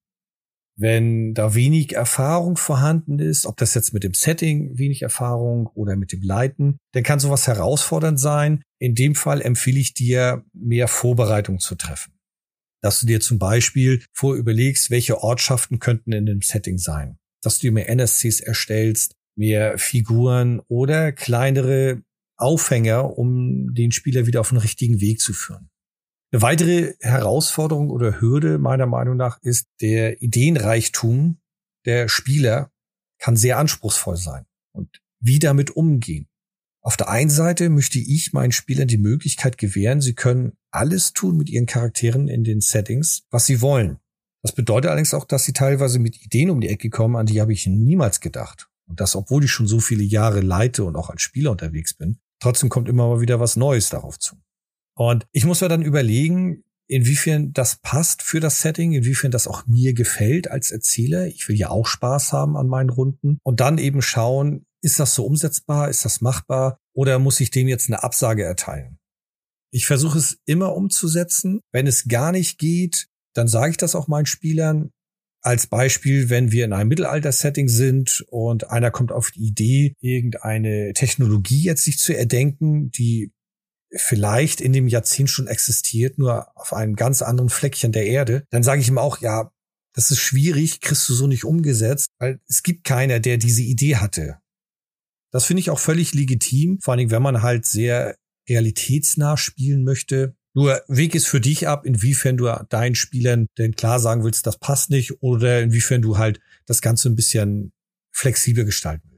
wenn 0.78 1.32
da 1.32 1.54
wenig 1.54 1.94
Erfahrung 1.94 2.56
vorhanden 2.56 3.18
ist, 3.18 3.46
ob 3.46 3.56
das 3.56 3.74
jetzt 3.74 3.94
mit 3.94 4.04
dem 4.04 4.12
Setting 4.12 4.76
wenig 4.78 5.02
Erfahrung 5.02 5.68
oder 5.68 5.96
mit 5.96 6.12
dem 6.12 6.22
Leiten, 6.22 6.78
dann 6.92 7.02
kann 7.02 7.18
sowas 7.18 7.46
herausfordernd 7.46 8.20
sein. 8.20 8.62
In 8.78 8.94
dem 8.94 9.14
Fall 9.14 9.40
empfehle 9.40 9.80
ich 9.80 9.94
dir, 9.94 10.44
mehr 10.52 10.86
Vorbereitung 10.86 11.60
zu 11.60 11.76
treffen. 11.76 12.12
Dass 12.82 13.00
du 13.00 13.06
dir 13.06 13.20
zum 13.20 13.38
Beispiel 13.38 14.02
vorüberlegst, 14.12 14.90
welche 14.90 15.22
Ortschaften 15.22 15.78
könnten 15.78 16.12
in 16.12 16.26
dem 16.26 16.42
Setting 16.42 16.76
sein. 16.76 17.16
Dass 17.42 17.58
du 17.58 17.68
dir 17.68 17.72
mehr 17.72 17.88
NSCs 17.88 18.40
erstellst, 18.40 19.14
mehr 19.34 19.78
Figuren 19.78 20.60
oder 20.68 21.12
kleinere 21.12 22.02
Aufhänger, 22.36 23.16
um 23.16 23.74
den 23.74 23.92
Spieler 23.92 24.26
wieder 24.26 24.40
auf 24.40 24.50
den 24.50 24.58
richtigen 24.58 25.00
Weg 25.00 25.20
zu 25.20 25.32
führen. 25.32 25.70
Eine 26.32 26.42
weitere 26.42 26.94
Herausforderung 27.00 27.90
oder 27.90 28.20
Hürde 28.20 28.58
meiner 28.58 28.86
Meinung 28.86 29.16
nach 29.16 29.40
ist 29.42 29.68
der 29.80 30.22
Ideenreichtum 30.22 31.38
der 31.84 32.08
Spieler 32.08 32.72
kann 33.18 33.36
sehr 33.36 33.58
anspruchsvoll 33.58 34.16
sein. 34.16 34.44
Und 34.72 35.00
wie 35.20 35.38
damit 35.38 35.70
umgehen? 35.70 36.28
Auf 36.82 36.96
der 36.96 37.08
einen 37.08 37.30
Seite 37.30 37.68
möchte 37.70 37.98
ich 37.98 38.32
meinen 38.32 38.52
Spielern 38.52 38.88
die 38.88 38.98
Möglichkeit 38.98 39.58
gewähren, 39.58 40.00
sie 40.00 40.14
können 40.14 40.56
alles 40.70 41.12
tun 41.12 41.36
mit 41.36 41.48
ihren 41.48 41.66
Charakteren 41.66 42.28
in 42.28 42.44
den 42.44 42.60
Settings, 42.60 43.24
was 43.30 43.46
sie 43.46 43.60
wollen. 43.60 43.98
Das 44.42 44.52
bedeutet 44.52 44.90
allerdings 44.90 45.14
auch, 45.14 45.24
dass 45.24 45.44
sie 45.44 45.52
teilweise 45.52 45.98
mit 45.98 46.22
Ideen 46.22 46.50
um 46.50 46.60
die 46.60 46.68
Ecke 46.68 46.90
kommen, 46.90 47.16
an 47.16 47.26
die 47.26 47.40
habe 47.40 47.52
ich 47.52 47.66
niemals 47.66 48.20
gedacht. 48.20 48.68
Und 48.88 49.00
das, 49.00 49.16
obwohl 49.16 49.42
ich 49.42 49.50
schon 49.50 49.66
so 49.66 49.80
viele 49.80 50.04
Jahre 50.04 50.40
leite 50.40 50.84
und 50.84 50.94
auch 50.94 51.10
als 51.10 51.22
Spieler 51.22 51.50
unterwegs 51.50 51.94
bin. 51.94 52.20
Trotzdem 52.40 52.68
kommt 52.68 52.88
immer 52.88 53.08
mal 53.08 53.20
wieder 53.20 53.40
was 53.40 53.56
Neues 53.56 53.88
darauf 53.88 54.18
zu. 54.20 54.36
Und 54.96 55.26
ich 55.32 55.44
muss 55.44 55.60
mir 55.60 55.68
dann 55.68 55.82
überlegen, 55.82 56.64
inwiefern 56.88 57.52
das 57.52 57.76
passt 57.76 58.22
für 58.22 58.40
das 58.40 58.62
Setting, 58.62 58.92
inwiefern 58.92 59.30
das 59.30 59.46
auch 59.46 59.66
mir 59.66 59.92
gefällt 59.92 60.50
als 60.50 60.70
Erzähler. 60.70 61.26
Ich 61.26 61.48
will 61.48 61.56
ja 61.56 61.68
auch 61.68 61.86
Spaß 61.86 62.32
haben 62.32 62.56
an 62.56 62.68
meinen 62.68 62.90
Runden 62.90 63.38
und 63.42 63.60
dann 63.60 63.78
eben 63.78 64.02
schauen, 64.02 64.66
ist 64.82 65.00
das 65.00 65.14
so 65.14 65.26
umsetzbar? 65.26 65.88
Ist 65.90 66.04
das 66.04 66.20
machbar? 66.20 66.78
Oder 66.94 67.18
muss 67.18 67.40
ich 67.40 67.50
dem 67.50 67.68
jetzt 67.68 67.88
eine 67.88 68.02
Absage 68.02 68.44
erteilen? 68.44 68.98
Ich 69.72 69.86
versuche 69.86 70.18
es 70.18 70.38
immer 70.46 70.74
umzusetzen. 70.74 71.60
Wenn 71.72 71.86
es 71.86 72.08
gar 72.08 72.32
nicht 72.32 72.58
geht, 72.58 73.08
dann 73.34 73.48
sage 73.48 73.72
ich 73.72 73.76
das 73.76 73.94
auch 73.94 74.08
meinen 74.08 74.26
Spielern. 74.26 74.90
Als 75.42 75.66
Beispiel, 75.66 76.30
wenn 76.30 76.52
wir 76.52 76.64
in 76.64 76.72
einem 76.72 76.88
Mittelalter-Setting 76.88 77.68
sind 77.68 78.24
und 78.28 78.70
einer 78.70 78.90
kommt 78.90 79.12
auf 79.12 79.30
die 79.30 79.42
Idee, 79.42 79.94
irgendeine 80.00 80.92
Technologie 80.94 81.62
jetzt 81.62 81.84
sich 81.84 81.98
zu 81.98 82.16
erdenken, 82.16 82.90
die 82.90 83.32
vielleicht 83.94 84.60
in 84.60 84.72
dem 84.72 84.88
Jahrzehnt 84.88 85.30
schon 85.30 85.46
existiert, 85.46 86.18
nur 86.18 86.48
auf 86.56 86.72
einem 86.72 86.96
ganz 86.96 87.22
anderen 87.22 87.50
Fleckchen 87.50 87.92
der 87.92 88.06
Erde, 88.06 88.44
dann 88.50 88.62
sage 88.62 88.80
ich 88.80 88.88
ihm 88.88 88.98
auch, 88.98 89.20
ja, 89.20 89.50
das 89.94 90.10
ist 90.10 90.20
schwierig, 90.20 90.80
kriegst 90.80 91.08
du 91.08 91.14
so 91.14 91.26
nicht 91.26 91.44
umgesetzt, 91.44 92.08
weil 92.18 92.40
es 92.48 92.62
gibt 92.62 92.84
keiner, 92.84 93.18
der 93.18 93.38
diese 93.38 93.62
Idee 93.62 93.96
hatte. 93.96 94.38
Das 95.32 95.44
finde 95.44 95.60
ich 95.60 95.70
auch 95.70 95.78
völlig 95.78 96.14
legitim, 96.14 96.78
vor 96.80 96.92
allen 96.92 96.98
Dingen, 96.98 97.10
wenn 97.10 97.22
man 97.22 97.42
halt 97.42 97.66
sehr 97.66 98.16
realitätsnah 98.48 99.36
spielen 99.36 99.84
möchte. 99.84 100.36
Nur 100.54 100.82
Weg 100.88 101.14
ist 101.14 101.26
für 101.26 101.40
dich 101.40 101.68
ab, 101.68 101.84
inwiefern 101.84 102.36
du 102.36 102.46
deinen 102.68 102.94
Spielern 102.94 103.46
denn 103.58 103.74
klar 103.74 104.00
sagen 104.00 104.24
willst, 104.24 104.46
das 104.46 104.58
passt 104.58 104.90
nicht 104.90 105.22
oder 105.22 105.62
inwiefern 105.62 106.02
du 106.02 106.18
halt 106.18 106.40
das 106.66 106.80
Ganze 106.80 107.08
ein 107.08 107.16
bisschen 107.16 107.72
flexibel 108.12 108.64
gestalten 108.64 109.08
willst. 109.10 109.15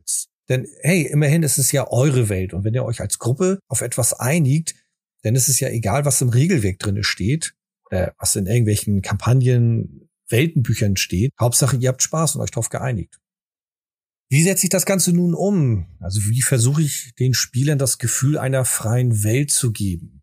Denn 0.49 0.67
hey, 0.81 1.02
immerhin 1.02 1.43
ist 1.43 1.59
es 1.59 1.73
ja 1.73 1.90
eure 1.90 2.28
Welt 2.28 2.55
und 2.55 2.64
wenn 2.64 2.75
ihr 2.75 2.85
euch 2.85 3.00
als 3.00 3.19
Gruppe 3.19 3.59
auf 3.69 3.83
etwas 3.83 4.14
einigt, 4.14 4.75
dann 5.23 5.35
ist 5.35 5.49
es 5.49 5.61
ja 5.61 5.69
egal, 5.69 6.05
was 6.05 6.21
im 6.21 6.31
Regelwerk 6.31 6.78
drinne 6.78 7.05
steht 7.05 7.55
oder 7.87 8.14
was 8.19 8.37
in 8.37 8.47
irgendwelchen 8.47 9.02
Kampagnen, 9.02 10.09
Weltenbüchern 10.28 10.97
steht. 10.97 11.33
Hauptsache, 11.40 11.76
ihr 11.76 11.88
habt 11.88 12.02
Spaß 12.02 12.37
und 12.37 12.43
euch 12.43 12.50
darauf 12.50 12.69
geeinigt. 12.69 13.19
Wie 14.31 14.43
setze 14.43 14.64
ich 14.64 14.71
das 14.71 14.85
Ganze 14.85 15.12
nun 15.12 15.35
um? 15.35 15.87
Also 16.00 16.21
wie 16.28 16.43
versuche 16.43 16.83
ich 16.83 17.14
den 17.19 17.33
Spielern 17.33 17.78
das 17.78 17.99
Gefühl 17.99 18.37
einer 18.37 18.64
freien 18.67 19.25
Welt 19.25 19.50
zu 19.50 19.73
geben? 19.73 20.23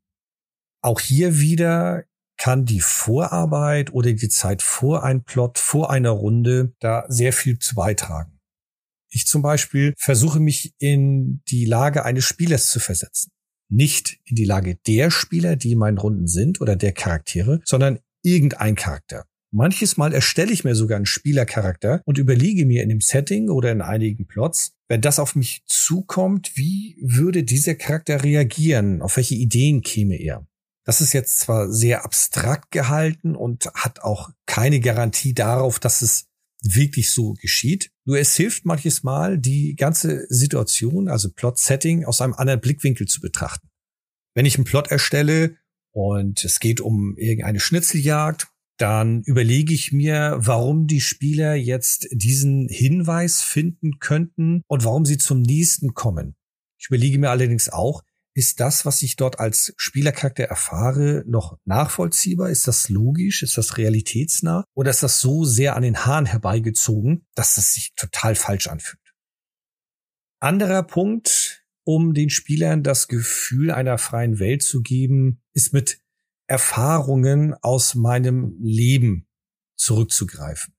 Auch 0.81 0.99
hier 0.99 1.39
wieder 1.39 2.05
kann 2.37 2.65
die 2.65 2.81
Vorarbeit 2.81 3.93
oder 3.93 4.13
die 4.13 4.29
Zeit 4.29 4.61
vor 4.61 5.03
einem 5.03 5.23
Plot, 5.23 5.57
vor 5.57 5.89
einer 5.89 6.11
Runde 6.11 6.75
da 6.79 7.05
sehr 7.07 7.33
viel 7.33 7.57
zu 7.57 7.73
beitragen. 7.73 8.34
Ich 9.15 9.27
zum 9.27 9.41
Beispiel 9.41 9.93
versuche 9.97 10.41
mich 10.41 10.73
in 10.77 11.41
die 11.47 11.63
Lage 11.63 12.03
eines 12.03 12.25
Spielers 12.25 12.69
zu 12.69 12.81
versetzen. 12.81 13.31
Nicht 13.69 14.19
in 14.25 14.35
die 14.35 14.43
Lage 14.43 14.75
der 14.85 15.09
Spieler, 15.09 15.55
die 15.55 15.71
in 15.71 15.79
meinen 15.79 15.97
Runden 15.97 16.27
sind 16.27 16.59
oder 16.59 16.75
der 16.75 16.91
Charaktere, 16.91 17.61
sondern 17.63 17.99
irgendein 18.23 18.75
Charakter. 18.75 19.23
Manches 19.51 19.95
Mal 19.95 20.13
erstelle 20.13 20.51
ich 20.51 20.65
mir 20.65 20.75
sogar 20.75 20.97
einen 20.97 21.05
Spielercharakter 21.05 22.01
und 22.03 22.17
überlege 22.17 22.65
mir 22.65 22.83
in 22.83 22.89
dem 22.89 22.99
Setting 22.99 23.49
oder 23.49 23.71
in 23.71 23.81
einigen 23.81 24.27
Plots, 24.27 24.73
wenn 24.89 24.99
das 24.99 25.17
auf 25.17 25.33
mich 25.33 25.63
zukommt, 25.65 26.51
wie 26.55 26.97
würde 27.01 27.45
dieser 27.45 27.75
Charakter 27.75 28.21
reagieren? 28.21 29.01
Auf 29.01 29.15
welche 29.15 29.35
Ideen 29.35 29.81
käme 29.81 30.17
er? 30.17 30.45
Das 30.83 30.99
ist 30.99 31.13
jetzt 31.13 31.39
zwar 31.39 31.71
sehr 31.71 32.03
abstrakt 32.03 32.69
gehalten 32.69 33.33
und 33.37 33.67
hat 33.75 34.01
auch 34.01 34.31
keine 34.45 34.81
Garantie 34.81 35.33
darauf, 35.33 35.79
dass 35.79 36.01
es 36.01 36.27
wirklich 36.73 37.11
so 37.11 37.33
geschieht. 37.33 37.91
Nur 38.05 38.17
es 38.17 38.35
hilft 38.35 38.65
manches 38.65 39.03
Mal, 39.03 39.37
die 39.37 39.75
ganze 39.75 40.25
Situation, 40.29 41.09
also 41.09 41.29
Plot-Setting, 41.31 42.05
aus 42.05 42.21
einem 42.21 42.33
anderen 42.33 42.61
Blickwinkel 42.61 43.07
zu 43.07 43.21
betrachten. 43.21 43.69
Wenn 44.33 44.45
ich 44.45 44.55
einen 44.55 44.65
Plot 44.65 44.87
erstelle 44.89 45.57
und 45.91 46.43
es 46.43 46.59
geht 46.59 46.81
um 46.81 47.15
irgendeine 47.17 47.59
Schnitzeljagd 47.59 48.47
dann 48.77 49.21
überlege 49.23 49.73
ich 49.73 49.91
mir, 49.91 50.35
warum 50.37 50.87
die 50.87 51.01
Spieler 51.01 51.55
jetzt 51.55 52.07
diesen 52.11 52.67
Hinweis 52.67 53.41
finden 53.41 53.99
könnten 53.99 54.63
und 54.67 54.83
warum 54.83 55.05
sie 55.05 55.17
zum 55.17 55.41
nächsten 55.41 55.93
kommen. 55.93 56.35
Ich 56.77 56.87
überlege 56.87 57.17
mir 57.17 57.29
allerdings 57.29 57.69
auch, 57.69 58.03
ist 58.35 58.59
das, 58.59 58.85
was 58.85 59.01
ich 59.01 59.15
dort 59.15 59.39
als 59.39 59.73
Spielercharakter 59.77 60.43
erfahre, 60.43 61.23
noch 61.25 61.57
nachvollziehbar? 61.63 62.49
Ist 62.49 62.67
das 62.67 62.89
logisch? 62.89 63.41
Ist 63.41 63.57
das 63.57 63.77
realitätsnah? 63.77 64.65
Oder 64.75 64.91
ist 64.91 65.03
das 65.03 65.21
so 65.21 65.45
sehr 65.45 65.75
an 65.77 65.83
den 65.83 66.05
Haaren 66.05 66.25
herbeigezogen, 66.25 67.25
dass 67.33 67.57
es 67.57 67.73
sich 67.73 67.93
total 67.95 68.35
falsch 68.35 68.67
anfühlt? 68.67 69.01
Anderer 70.41 70.83
Punkt, 70.83 71.65
um 71.85 72.13
den 72.13 72.29
Spielern 72.29 72.83
das 72.83 73.07
Gefühl 73.07 73.71
einer 73.71 73.97
freien 73.97 74.37
Welt 74.37 74.63
zu 74.63 74.81
geben, 74.81 75.41
ist 75.53 75.71
mit 75.71 76.01
Erfahrungen 76.45 77.55
aus 77.61 77.95
meinem 77.95 78.57
Leben 78.61 79.27
zurückzugreifen. 79.77 80.73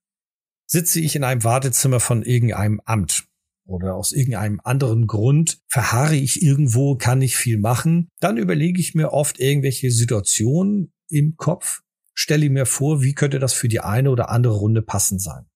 Sitze 0.67 1.01
ich 1.01 1.17
in 1.17 1.25
einem 1.25 1.43
Wartezimmer 1.43 2.01
von 2.01 2.23
irgendeinem 2.23 2.83
Amt 2.85 3.27
oder 3.67 3.95
aus 3.95 4.13
irgendeinem 4.13 4.61
anderen 4.63 5.07
Grund 5.07 5.59
verharre 5.69 6.17
ich 6.17 6.43
irgendwo, 6.43 6.97
kann 6.97 7.23
ich 7.23 7.37
viel 7.37 7.59
machen, 7.59 8.09
dann 8.21 8.37
überlege 8.37 8.81
ich 8.81 8.95
mir 8.95 9.13
oft 9.13 9.41
irgendwelche 9.41 9.91
Situationen 9.91 10.93
im 11.09 11.37
Kopf, 11.37 11.83
stelle 12.15 12.49
mir 12.49 12.67
vor, 12.67 13.03
wie 13.03 13.15
könnte 13.15 13.39
das 13.39 13.53
für 13.53 13.69
die 13.69 13.81
eine 13.81 14.11
oder 14.11 14.31
andere 14.31 14.55
Runde 14.55 14.83
passend 14.83 15.21
sein. 15.21 15.47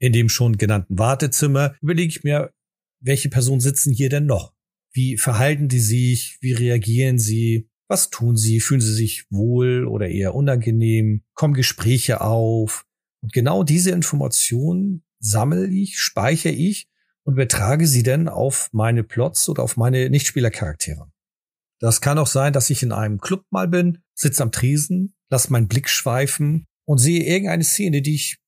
In 0.00 0.12
dem 0.12 0.28
schon 0.28 0.56
genannten 0.56 0.98
Wartezimmer 0.98 1.74
überlege 1.80 2.08
ich 2.08 2.24
mir, 2.24 2.52
welche 3.00 3.28
Personen 3.28 3.60
sitzen 3.60 3.92
hier 3.92 4.08
denn 4.08 4.26
noch? 4.26 4.54
Wie 4.92 5.16
verhalten 5.16 5.68
die 5.68 5.80
sich? 5.80 6.38
Wie 6.40 6.52
reagieren 6.52 7.18
sie? 7.18 7.68
Was 7.88 8.10
tun 8.10 8.36
sie? 8.36 8.60
Fühlen 8.60 8.80
sie 8.80 8.94
sich 8.94 9.26
wohl 9.30 9.86
oder 9.86 10.08
eher 10.08 10.34
unangenehm? 10.34 11.22
Kommen 11.34 11.54
Gespräche 11.54 12.20
auf? 12.20 12.84
Und 13.22 13.32
genau 13.32 13.62
diese 13.62 13.90
Informationen 13.90 15.04
sammle 15.20 15.66
ich, 15.68 15.98
speichere 15.98 16.52
ich 16.52 16.88
und 17.28 17.34
übertrage 17.34 17.86
sie 17.86 18.02
dann 18.02 18.26
auf 18.26 18.70
meine 18.72 19.04
Plots 19.04 19.50
oder 19.50 19.62
auf 19.62 19.76
meine 19.76 20.08
Nichtspielercharaktere. 20.08 21.12
Das 21.78 22.00
kann 22.00 22.16
auch 22.16 22.26
sein, 22.26 22.54
dass 22.54 22.70
ich 22.70 22.82
in 22.82 22.90
einem 22.90 23.20
Club 23.20 23.44
mal 23.50 23.68
bin, 23.68 23.98
sitze 24.14 24.42
am 24.42 24.50
Tresen, 24.50 25.12
lasse 25.30 25.52
meinen 25.52 25.68
Blick 25.68 25.90
schweifen 25.90 26.64
und 26.86 26.96
sehe 26.96 27.22
irgendeine 27.22 27.64
Szene, 27.64 28.00
die 28.00 28.14
ich 28.14 28.38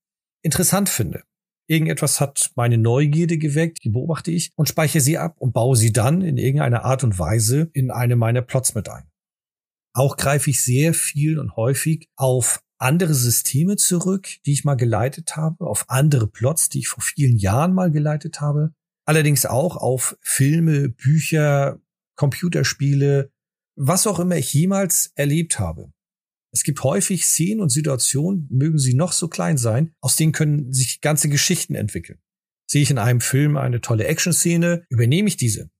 interessant 0.43 0.89
finde. 0.89 1.25
Irgendetwas 1.69 2.23
hat 2.23 2.53
meine 2.55 2.79
Neugierde 2.79 3.37
geweckt, 3.37 3.85
die 3.85 3.91
beobachte 3.91 4.31
ich 4.31 4.51
und 4.57 4.67
speichere 4.67 5.03
sie 5.03 5.19
ab 5.19 5.37
und 5.37 5.53
baue 5.53 5.77
sie 5.77 5.93
dann 5.93 6.23
in 6.23 6.39
irgendeiner 6.39 6.87
Art 6.87 7.05
und 7.05 7.19
Weise 7.19 7.69
in 7.75 7.91
eine 7.91 8.17
meiner 8.17 8.41
Plots 8.41 8.75
mit 8.75 8.89
ein. 8.89 9.11
Auch 9.93 10.17
greife 10.17 10.49
ich 10.49 10.63
sehr 10.63 10.95
viel 10.95 11.39
und 11.39 11.55
häufig 11.55 12.09
auf 12.17 12.63
andere 12.81 13.15
Systeme 13.15 13.77
zurück, 13.77 14.29
die 14.47 14.53
ich 14.53 14.65
mal 14.65 14.75
geleitet 14.75 15.37
habe, 15.37 15.67
auf 15.67 15.85
andere 15.89 16.27
Plots, 16.27 16.69
die 16.69 16.81
ich 16.81 16.89
vor 16.89 17.03
vielen 17.03 17.37
Jahren 17.37 17.75
mal 17.75 17.91
geleitet 17.91 18.41
habe. 18.41 18.75
Allerdings 19.07 19.47
auch 19.47 19.77
auf 19.77 20.17
Filme, 20.21 20.89
Bücher, 20.89 21.81
Computerspiele, 22.17 23.31
was 23.77 24.07
auch 24.07 24.19
immer 24.19 24.37
ich 24.37 24.53
jemals 24.53 25.13
erlebt 25.15 25.59
habe. 25.59 25.93
Es 26.53 26.65
gibt 26.65 26.83
häufig 26.83 27.25
Szenen 27.25 27.61
und 27.61 27.71
Situationen, 27.71 28.49
mögen 28.51 28.79
sie 28.79 28.95
noch 28.95 29.13
so 29.13 29.29
klein 29.29 29.57
sein, 29.57 29.93
aus 30.01 30.17
denen 30.17 30.33
können 30.33 30.73
sich 30.73 31.01
ganze 31.01 31.29
Geschichten 31.29 31.75
entwickeln. 31.75 32.19
Sehe 32.69 32.83
ich 32.83 32.91
in 32.91 32.99
einem 32.99 33.21
Film 33.21 33.57
eine 33.57 33.81
tolle 33.81 34.07
Action-Szene, 34.07 34.85
übernehme 34.89 35.29
ich 35.29 35.37
diese 35.37 35.71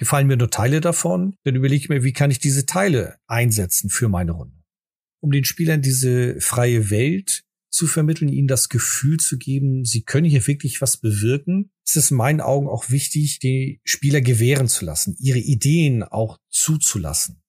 Gefallen 0.00 0.28
mir 0.28 0.38
nur 0.38 0.48
Teile 0.48 0.80
davon, 0.80 1.36
dann 1.44 1.56
überlege 1.56 1.82
ich 1.82 1.88
mir, 1.90 2.02
wie 2.02 2.14
kann 2.14 2.30
ich 2.30 2.38
diese 2.38 2.64
Teile 2.64 3.18
einsetzen 3.26 3.90
für 3.90 4.08
meine 4.08 4.32
Runde. 4.32 4.59
Um 5.20 5.30
den 5.30 5.44
Spielern 5.44 5.82
diese 5.82 6.40
freie 6.40 6.90
Welt 6.90 7.44
zu 7.70 7.86
vermitteln, 7.86 8.28
ihnen 8.28 8.48
das 8.48 8.68
Gefühl 8.68 9.18
zu 9.18 9.38
geben, 9.38 9.84
sie 9.84 10.02
können 10.02 10.26
hier 10.26 10.46
wirklich 10.46 10.80
was 10.80 10.96
bewirken, 10.96 11.70
ist 11.86 11.96
es 11.96 12.10
in 12.10 12.16
meinen 12.16 12.40
Augen 12.40 12.68
auch 12.68 12.90
wichtig, 12.90 13.38
die 13.38 13.80
Spieler 13.84 14.20
gewähren 14.20 14.68
zu 14.68 14.84
lassen, 14.84 15.16
ihre 15.18 15.38
Ideen 15.38 16.02
auch 16.02 16.38
zuzulassen. 16.50 17.42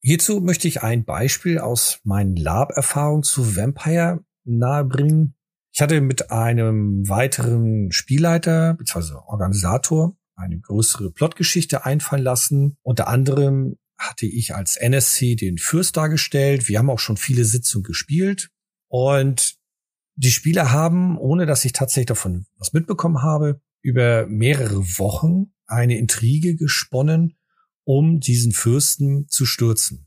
Hierzu 0.00 0.40
möchte 0.40 0.68
ich 0.68 0.82
ein 0.82 1.04
Beispiel 1.04 1.58
aus 1.58 2.00
meinen 2.04 2.36
Lab-Erfahrungen 2.36 3.24
zu 3.24 3.56
Vampire 3.56 4.24
nahebringen. 4.44 5.34
Ich 5.72 5.82
hatte 5.82 6.00
mit 6.00 6.30
einem 6.30 7.08
weiteren 7.08 7.92
Spielleiter 7.92 8.74
bzw. 8.74 9.14
Organisator 9.26 10.16
eine 10.36 10.60
größere 10.60 11.10
Plotgeschichte 11.10 11.84
einfallen 11.84 12.22
lassen. 12.22 12.76
Unter 12.82 13.08
anderem 13.08 13.76
hatte 13.98 14.26
ich 14.26 14.54
als 14.54 14.76
NSC 14.76 15.34
den 15.34 15.58
Fürst 15.58 15.96
dargestellt. 15.96 16.68
Wir 16.68 16.78
haben 16.78 16.90
auch 16.90 16.98
schon 16.98 17.16
viele 17.16 17.44
Sitzungen 17.44 17.84
gespielt. 17.84 18.50
Und 18.88 19.56
die 20.14 20.30
Spieler 20.30 20.70
haben, 20.70 21.18
ohne 21.18 21.46
dass 21.46 21.64
ich 21.64 21.72
tatsächlich 21.72 22.06
davon 22.06 22.46
was 22.56 22.72
mitbekommen 22.72 23.22
habe, 23.22 23.60
über 23.82 24.26
mehrere 24.26 24.98
Wochen 24.98 25.52
eine 25.66 25.98
Intrige 25.98 26.56
gesponnen, 26.56 27.36
um 27.84 28.20
diesen 28.20 28.52
Fürsten 28.52 29.28
zu 29.28 29.46
stürzen. 29.46 30.06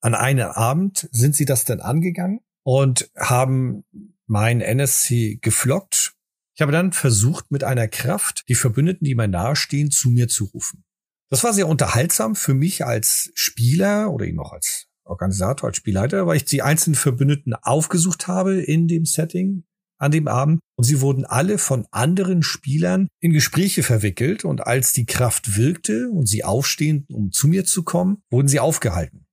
An 0.00 0.14
einem 0.14 0.48
Abend 0.48 1.08
sind 1.10 1.34
sie 1.34 1.44
das 1.44 1.64
dann 1.64 1.80
angegangen 1.80 2.40
und 2.62 3.10
haben 3.16 3.84
mein 4.26 4.60
NSC 4.60 5.38
geflockt 5.40 6.14
ich 6.58 6.62
habe 6.62 6.72
dann 6.72 6.90
versucht, 6.90 7.52
mit 7.52 7.62
einer 7.62 7.86
Kraft 7.86 8.48
die 8.48 8.56
Verbündeten, 8.56 9.04
die 9.04 9.14
mir 9.14 9.28
nahestehen, 9.28 9.92
zu 9.92 10.10
mir 10.10 10.26
zu 10.26 10.46
rufen. 10.46 10.82
Das 11.30 11.44
war 11.44 11.52
sehr 11.52 11.68
unterhaltsam 11.68 12.34
für 12.34 12.54
mich 12.54 12.84
als 12.84 13.30
Spieler 13.34 14.10
oder 14.10 14.26
eben 14.26 14.40
auch 14.40 14.52
als 14.52 14.86
Organisator, 15.04 15.68
als 15.68 15.76
Spielleiter, 15.76 16.26
weil 16.26 16.36
ich 16.36 16.44
die 16.44 16.62
einzelnen 16.62 16.94
Verbündeten 16.94 17.54
aufgesucht 17.54 18.28
habe 18.28 18.60
in 18.60 18.88
dem 18.88 19.04
Setting, 19.04 19.64
an 19.98 20.10
dem 20.10 20.28
Abend. 20.28 20.60
Und 20.76 20.84
sie 20.84 21.00
wurden 21.00 21.24
alle 21.24 21.58
von 21.58 21.86
anderen 21.90 22.42
Spielern 22.42 23.08
in 23.20 23.32
Gespräche 23.32 23.82
verwickelt. 23.82 24.44
Und 24.44 24.66
als 24.66 24.92
die 24.92 25.06
Kraft 25.06 25.56
wirkte 25.56 26.10
und 26.10 26.26
sie 26.26 26.44
aufstehen, 26.44 27.04
um 27.10 27.32
zu 27.32 27.48
mir 27.48 27.64
zu 27.64 27.82
kommen, 27.82 28.22
wurden 28.30 28.48
sie 28.48 28.60
aufgehalten. 28.60 29.26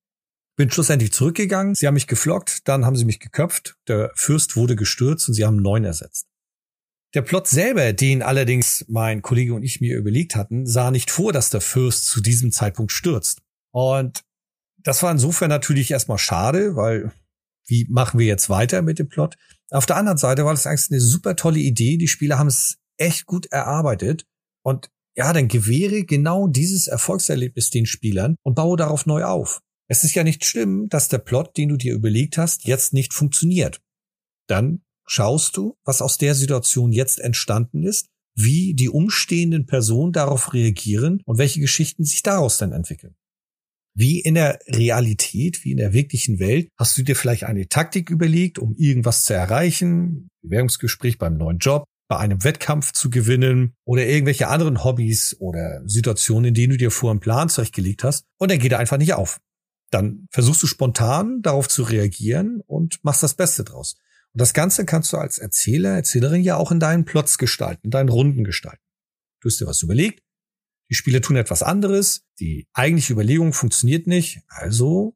Bin 0.57 0.71
schlussendlich 0.71 1.11
zurückgegangen, 1.11 1.75
sie 1.75 1.85
haben 1.85 1.95
mich 1.95 2.07
geflockt, 2.07 2.67
dann 2.67 2.85
haben 2.85 2.95
sie 2.95 3.03
mich 3.03 3.19
geköpft, 3.19 3.75
der 3.89 4.11
Fürst 4.15 4.55
wurde 4.55 4.77
gestürzt 4.77 5.27
und 5.27 5.33
sie 5.33 5.43
haben 5.43 5.57
neuen 5.57 5.83
ersetzt. 5.83 6.27
Der 7.13 7.21
Plot 7.21 7.47
selber, 7.47 7.93
den 7.93 8.21
allerdings 8.21 8.85
mein 8.89 9.21
Kollege 9.21 9.53
und 9.53 9.63
ich 9.63 9.79
mir 9.79 9.97
überlegt 9.97 10.35
hatten, 10.35 10.65
sah 10.65 10.91
nicht 10.91 11.11
vor, 11.11 11.31
dass 11.31 11.49
der 11.49 11.61
Fürst 11.61 12.05
zu 12.05 12.21
diesem 12.21 12.51
Zeitpunkt 12.51 12.91
stürzt. 12.91 13.41
Und 13.71 14.23
das 14.77 15.01
war 15.01 15.11
insofern 15.11 15.49
natürlich 15.49 15.91
erstmal 15.91 16.17
schade, 16.17 16.75
weil 16.75 17.11
wie 17.67 17.87
machen 17.89 18.19
wir 18.19 18.25
jetzt 18.25 18.49
weiter 18.49 18.81
mit 18.81 18.99
dem 18.99 19.09
Plot? 19.09 19.35
Auf 19.71 19.85
der 19.85 19.95
anderen 19.95 20.17
Seite 20.17 20.45
war 20.45 20.53
das 20.53 20.67
eigentlich 20.67 20.91
eine 20.91 21.01
super 21.01 21.35
tolle 21.35 21.59
Idee. 21.59 21.97
Die 21.97 22.07
Spieler 22.07 22.37
haben 22.37 22.47
es 22.47 22.77
echt 22.97 23.25
gut 23.25 23.47
erarbeitet. 23.47 24.25
Und 24.63 24.89
ja, 25.15 25.33
dann 25.33 25.47
gewähre 25.47 26.03
genau 26.03 26.47
dieses 26.47 26.87
Erfolgserlebnis 26.87 27.69
den 27.69 27.85
Spielern 27.85 28.35
und 28.43 28.55
baue 28.55 28.77
darauf 28.77 29.05
neu 29.05 29.23
auf. 29.23 29.61
Es 29.87 30.03
ist 30.03 30.15
ja 30.15 30.23
nicht 30.23 30.45
schlimm, 30.45 30.87
dass 30.89 31.09
der 31.09 31.19
Plot, 31.19 31.57
den 31.57 31.69
du 31.69 31.77
dir 31.77 31.93
überlegt 31.93 32.37
hast, 32.37 32.65
jetzt 32.65 32.93
nicht 32.93 33.13
funktioniert. 33.13 33.81
Dann 34.47 34.83
schaust 35.05 35.57
du, 35.57 35.77
was 35.83 36.01
aus 36.01 36.17
der 36.17 36.35
Situation 36.35 36.91
jetzt 36.91 37.19
entstanden 37.19 37.83
ist, 37.83 38.07
wie 38.35 38.73
die 38.73 38.89
umstehenden 38.89 39.65
Personen 39.65 40.11
darauf 40.11 40.53
reagieren 40.53 41.21
und 41.25 41.37
welche 41.37 41.59
Geschichten 41.59 42.03
sich 42.03 42.21
daraus 42.21 42.57
dann 42.57 42.73
entwickeln. 42.73 43.15
Wie 43.97 44.19
in 44.19 44.35
der 44.35 44.59
Realität, 44.67 45.63
wie 45.63 45.71
in 45.71 45.77
der 45.77 45.93
wirklichen 45.93 46.37
Welt, 46.39 46.67
hast 46.77 46.97
du 46.97 47.03
dir 47.03 47.15
vielleicht 47.15 47.45
eine 47.45 47.69
Taktik 47.69 48.09
überlegt, 48.09 48.59
um 48.59 48.75
irgendwas 48.75 49.23
zu 49.23 49.33
erreichen, 49.33 50.27
Bewerbungsgespräch 50.41 51.17
beim 51.17 51.37
neuen 51.37 51.59
Job, 51.59 51.85
bei 52.09 52.17
einem 52.17 52.43
Wettkampf 52.43 52.91
zu 52.91 53.09
gewinnen 53.09 53.73
oder 53.85 54.05
irgendwelche 54.05 54.49
anderen 54.49 54.83
Hobbys 54.83 55.37
oder 55.39 55.81
Situationen, 55.85 56.49
in 56.49 56.53
denen 56.53 56.71
du 56.71 56.77
dir 56.77 56.91
vor 56.91 57.09
einen 57.09 57.21
Plan 57.21 57.47
zurechtgelegt 57.47 58.03
hast 58.03 58.25
und 58.37 58.51
dann 58.51 58.59
geht 58.59 58.73
er 58.73 58.79
einfach 58.79 58.97
nicht 58.97 59.13
auf. 59.13 59.39
Dann 59.91 60.27
versuchst 60.29 60.61
du 60.61 60.67
spontan 60.67 61.41
darauf 61.41 61.69
zu 61.69 61.83
reagieren 61.83 62.61
und 62.67 62.99
machst 63.03 63.23
das 63.23 63.35
Beste 63.35 63.63
draus. 63.63 63.97
Und 64.35 64.41
das 64.41 64.53
Ganze 64.53 64.83
kannst 64.83 65.13
du 65.13 65.17
als 65.17 65.37
Erzähler, 65.37 65.91
Erzählerin 65.91 66.43
ja 66.43 66.57
auch 66.57 66.69
in 66.69 66.81
deinen 66.81 67.05
Plots 67.05 67.37
gestalten, 67.37 67.85
in 67.85 67.91
deinen 67.91 68.09
Runden 68.09 68.43
gestalten. 68.43 68.83
Du 69.39 69.47
hast 69.47 69.61
dir 69.61 69.65
was 69.65 69.81
überlegt, 69.81 70.23
die 70.91 70.95
Spieler 70.95 71.21
tun 71.21 71.37
etwas 71.37 71.63
anderes, 71.63 72.25
die 72.41 72.67
eigentliche 72.73 73.13
Überlegung 73.13 73.53
funktioniert 73.53 74.07
nicht, 74.07 74.41
also 74.49 75.15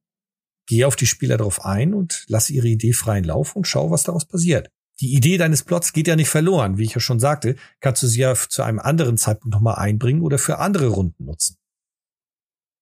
geh 0.68 0.86
auf 0.86 0.96
die 0.96 1.06
Spieler 1.06 1.36
darauf 1.36 1.66
ein 1.66 1.94
und 1.94 2.24
lass 2.30 2.50
ihre 2.50 2.70
Idee 2.70 2.94
freien 2.94 3.26
Lauf 3.26 3.58
und 3.58 3.68
schau, 3.68 3.92
was 3.92 4.04
daraus 4.04 4.26
passiert. 4.26 4.70
Die 5.02 5.14
Idee 5.14 5.38
deines 5.38 5.64
Plots 5.64 5.92
geht 5.92 6.08
ja 6.08 6.16
nicht 6.16 6.30
verloren. 6.30 6.78
Wie 6.78 6.86
ich 6.86 6.94
ja 6.94 7.02
schon 7.02 7.20
sagte, 7.20 7.58
kannst 7.82 8.02
du 8.02 8.08
sie 8.08 8.22
ja 8.22 8.34
zu 8.36 8.64
einem 8.64 8.80
anderen 8.80 9.18
Zeitpunkt 9.18 9.54
nochmal 9.54 9.76
einbringen 9.76 10.22
oder 10.22 10.38
für 10.38 10.60
andere 10.60 10.88
Runden 10.88 11.26
nutzen. 11.26 11.58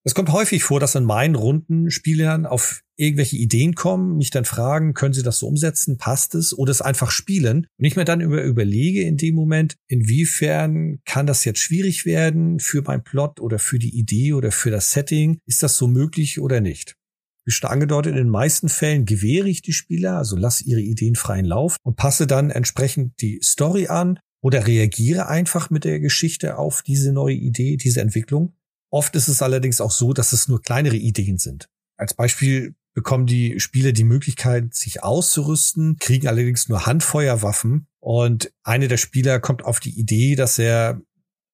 Es 0.08 0.14
kommt 0.14 0.32
häufig 0.32 0.64
vor, 0.64 0.80
dass 0.80 0.96
in 0.96 1.04
meinen 1.04 1.36
Runden 1.36 1.92
Spielern 1.92 2.46
auf 2.46 2.82
irgendwelche 2.96 3.36
Ideen 3.36 3.76
kommen, 3.76 4.16
mich 4.16 4.30
dann 4.30 4.46
fragen, 4.46 4.94
können 4.94 5.14
sie 5.14 5.22
das 5.22 5.40
so 5.40 5.48
umsetzen, 5.48 5.98
passt 5.98 6.34
es 6.34 6.58
oder 6.58 6.72
es 6.72 6.82
einfach 6.82 7.12
spielen 7.12 7.68
und 7.78 7.86
ich 7.86 7.98
mir 7.98 8.06
dann 8.06 8.22
über 8.22 8.42
überlege 8.42 9.02
in 9.02 9.18
dem 9.18 9.36
Moment, 9.36 9.76
inwiefern 9.90 11.00
kann 11.04 11.28
das 11.28 11.44
jetzt 11.44 11.60
schwierig 11.60 12.06
werden 12.06 12.62
für 12.62 12.84
mein 12.84 13.04
Plot 13.04 13.42
oder 13.42 13.60
für 13.60 13.80
die 13.80 14.00
Idee 14.00 14.32
oder 14.32 14.54
für 14.54 14.72
das 14.72 14.94
Setting, 14.94 15.40
ist 15.46 15.62
das 15.62 15.76
so 15.76 15.90
möglich 15.90 16.40
oder 16.40 16.62
nicht? 16.62 16.96
Wie 17.44 17.52
schon 17.52 17.70
angedeutet, 17.70 18.12
in 18.12 18.18
den 18.18 18.30
meisten 18.30 18.70
Fällen 18.70 19.04
gewähre 19.04 19.50
ich 19.50 19.62
die 19.62 19.74
Spieler, 19.74 20.20
also 20.20 20.38
lasse 20.38 20.64
ihre 20.64 20.80
Ideen 20.80 21.16
freien 21.16 21.44
Lauf 21.44 21.76
und 21.84 21.98
passe 21.98 22.28
dann 22.28 22.50
entsprechend 22.50 23.22
die 23.22 23.42
Story 23.44 23.88
an 23.88 24.20
oder 24.42 24.68
reagiere 24.68 25.28
einfach 25.28 25.70
mit 25.70 25.84
der 25.84 26.00
Geschichte 26.00 26.58
auf 26.58 26.82
diese 26.82 27.12
neue 27.12 27.36
Idee, 27.36 27.76
diese 27.76 28.00
Entwicklung. 28.00 28.54
Oft 28.90 29.16
ist 29.16 29.28
es 29.28 29.42
allerdings 29.42 29.82
auch 29.82 29.92
so, 29.92 30.14
dass 30.14 30.32
es 30.34 30.48
nur 30.48 30.62
kleinere 30.62 30.96
Ideen 30.96 31.38
sind. 31.38 31.70
Als 31.98 32.14
Beispiel 32.14 32.76
bekommen 32.94 33.26
die 33.26 33.60
Spieler 33.60 33.92
die 33.92 34.04
Möglichkeit, 34.04 34.74
sich 34.74 35.04
auszurüsten, 35.04 35.98
kriegen 36.00 36.28
allerdings 36.28 36.70
nur 36.70 36.86
Handfeuerwaffen 36.86 37.88
und 38.00 38.52
eine 38.64 38.88
der 38.88 38.98
Spieler 38.98 39.40
kommt 39.40 39.64
auf 39.64 39.80
die 39.80 40.00
Idee, 40.00 40.36
dass 40.36 40.58
er 40.58 41.02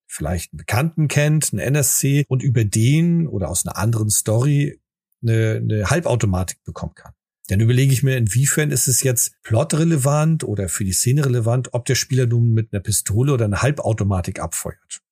vielleicht 0.06 0.52
einen 0.52 0.58
Bekannten 0.58 1.08
kennt, 1.08 1.52
einen 1.52 1.60
NSC 1.60 2.24
und 2.28 2.42
über 2.42 2.64
den 2.64 3.26
oder 3.26 3.48
aus 3.48 3.66
einer 3.66 3.76
anderen 3.76 4.10
Story 4.10 4.80
eine, 5.22 5.60
eine 5.62 5.90
Halbautomatik 5.90 6.62
bekommen 6.64 6.94
kann. 6.94 7.12
Dann 7.48 7.60
überlege 7.60 7.92
ich 7.92 8.02
mir, 8.02 8.16
inwiefern 8.16 8.70
ist 8.70 8.86
es 8.86 9.02
jetzt 9.02 9.34
plotrelevant 9.42 10.44
oder 10.44 10.68
für 10.68 10.84
die 10.84 10.92
Szene 10.92 11.26
relevant, 11.26 11.74
ob 11.74 11.84
der 11.84 11.94
Spieler 11.94 12.26
nun 12.26 12.52
mit 12.52 12.72
einer 12.72 12.80
Pistole 12.80 13.32
oder 13.32 13.44
einer 13.44 13.60
Halbautomatik 13.60 14.40
abfeuert 14.40 15.02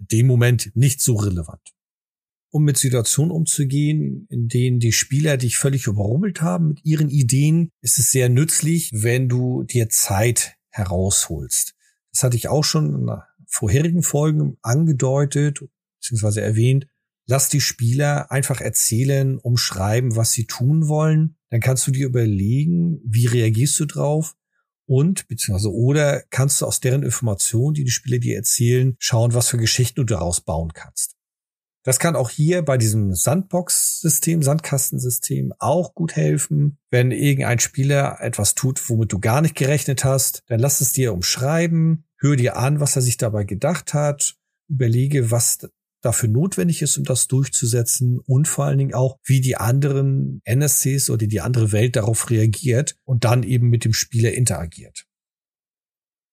dem 0.00 0.26
Moment 0.26 0.72
nicht 0.74 1.00
so 1.00 1.16
relevant. 1.16 1.60
Um 2.52 2.64
mit 2.64 2.76
Situationen 2.76 3.30
umzugehen, 3.30 4.26
in 4.28 4.48
denen 4.48 4.80
die 4.80 4.92
Spieler 4.92 5.36
dich 5.36 5.56
völlig 5.56 5.86
überrumpelt 5.86 6.42
haben 6.42 6.68
mit 6.68 6.84
ihren 6.84 7.08
Ideen, 7.08 7.70
ist 7.80 7.98
es 7.98 8.10
sehr 8.10 8.28
nützlich, 8.28 8.90
wenn 8.92 9.28
du 9.28 9.62
dir 9.62 9.88
Zeit 9.88 10.56
herausholst. 10.70 11.74
Das 12.12 12.24
hatte 12.24 12.36
ich 12.36 12.48
auch 12.48 12.64
schon 12.64 12.92
in 12.92 13.16
vorherigen 13.46 14.02
Folgen 14.02 14.56
angedeutet 14.62 15.60
bzw. 16.00 16.40
erwähnt. 16.40 16.86
Lass 17.26 17.48
die 17.48 17.60
Spieler 17.60 18.32
einfach 18.32 18.60
erzählen, 18.60 19.38
umschreiben, 19.38 20.16
was 20.16 20.32
sie 20.32 20.46
tun 20.46 20.88
wollen. 20.88 21.36
Dann 21.50 21.60
kannst 21.60 21.86
du 21.86 21.92
dir 21.92 22.06
überlegen, 22.06 23.00
wie 23.04 23.26
reagierst 23.26 23.78
du 23.78 23.86
drauf 23.86 24.34
und 24.90 25.28
beziehungsweise 25.28 25.72
oder 25.72 26.24
kannst 26.30 26.60
du 26.60 26.66
aus 26.66 26.80
deren 26.80 27.04
Informationen, 27.04 27.74
die 27.74 27.84
die 27.84 27.92
Spieler 27.92 28.18
dir 28.18 28.34
erzählen, 28.34 28.96
schauen, 28.98 29.34
was 29.34 29.48
für 29.48 29.56
Geschichten 29.56 30.00
du 30.00 30.04
daraus 30.04 30.40
bauen 30.40 30.72
kannst. 30.74 31.14
Das 31.84 32.00
kann 32.00 32.16
auch 32.16 32.28
hier 32.28 32.62
bei 32.62 32.76
diesem 32.76 33.14
Sandbox-System, 33.14 34.42
Sandkastensystem 34.42 35.54
auch 35.60 35.94
gut 35.94 36.16
helfen. 36.16 36.78
Wenn 36.90 37.12
irgendein 37.12 37.60
Spieler 37.60 38.18
etwas 38.20 38.56
tut, 38.56 38.90
womit 38.90 39.12
du 39.12 39.20
gar 39.20 39.40
nicht 39.42 39.54
gerechnet 39.54 40.04
hast, 40.04 40.42
dann 40.48 40.58
lass 40.58 40.80
es 40.80 40.92
dir 40.92 41.12
umschreiben, 41.12 42.04
hör 42.18 42.34
dir 42.34 42.56
an, 42.56 42.80
was 42.80 42.96
er 42.96 43.02
sich 43.02 43.16
dabei 43.16 43.44
gedacht 43.44 43.94
hat, 43.94 44.34
überlege, 44.68 45.30
was 45.30 45.58
dafür 46.00 46.28
notwendig 46.28 46.82
ist, 46.82 46.96
um 46.96 47.04
das 47.04 47.28
durchzusetzen 47.28 48.18
und 48.20 48.48
vor 48.48 48.64
allen 48.64 48.78
Dingen 48.78 48.94
auch, 48.94 49.18
wie 49.24 49.40
die 49.40 49.56
anderen 49.56 50.40
NSCs 50.44 51.10
oder 51.10 51.26
die 51.26 51.40
andere 51.40 51.72
Welt 51.72 51.96
darauf 51.96 52.30
reagiert 52.30 52.96
und 53.04 53.24
dann 53.24 53.42
eben 53.42 53.68
mit 53.68 53.84
dem 53.84 53.92
Spieler 53.92 54.32
interagiert. 54.32 55.06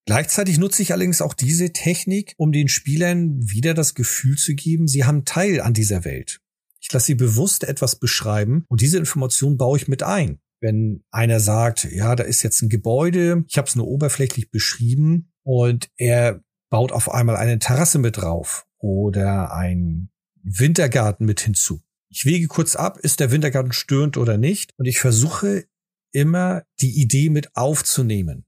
Gleichzeitig 0.05 0.57
nutze 0.57 0.81
ich 0.81 0.93
allerdings 0.93 1.21
auch 1.21 1.33
diese 1.33 1.73
Technik, 1.73 2.33
um 2.37 2.53
den 2.53 2.69
Spielern 2.69 3.39
wieder 3.41 3.73
das 3.73 3.93
Gefühl 3.93 4.37
zu 4.37 4.55
geben, 4.55 4.87
sie 4.87 5.03
haben 5.03 5.25
Teil 5.25 5.59
an 5.59 5.73
dieser 5.73 6.05
Welt. 6.05 6.39
Ich 6.79 6.91
lasse 6.93 7.07
sie 7.07 7.15
bewusst 7.15 7.65
etwas 7.65 7.99
beschreiben 7.99 8.63
und 8.69 8.79
diese 8.79 8.97
Information 8.97 9.57
baue 9.57 9.77
ich 9.77 9.89
mit 9.89 10.03
ein. 10.03 10.39
Wenn 10.61 11.03
einer 11.11 11.39
sagt, 11.39 11.83
ja, 11.91 12.15
da 12.15 12.23
ist 12.23 12.41
jetzt 12.41 12.61
ein 12.61 12.69
Gebäude, 12.69 13.43
ich 13.49 13.57
habe 13.57 13.67
es 13.67 13.75
nur 13.75 13.87
oberflächlich 13.87 14.49
beschrieben 14.49 15.33
und 15.43 15.89
er 15.97 16.41
baut 16.69 16.91
auf 16.93 17.11
einmal 17.11 17.35
eine 17.35 17.59
Terrasse 17.59 17.99
mit 17.99 18.17
drauf 18.17 18.66
oder 18.79 19.53
ein 19.53 20.09
Wintergarten 20.41 21.25
mit 21.25 21.41
hinzu. 21.41 21.81
Ich 22.09 22.25
wege 22.25 22.47
kurz 22.47 22.75
ab, 22.75 22.97
ist 22.99 23.19
der 23.19 23.31
Wintergarten 23.31 23.73
störend 23.73 24.17
oder 24.17 24.37
nicht 24.37 24.71
und 24.77 24.85
ich 24.85 24.99
versuche 24.99 25.65
immer 26.11 26.63
die 26.79 27.01
Idee 27.01 27.29
mit 27.29 27.55
aufzunehmen. 27.55 28.45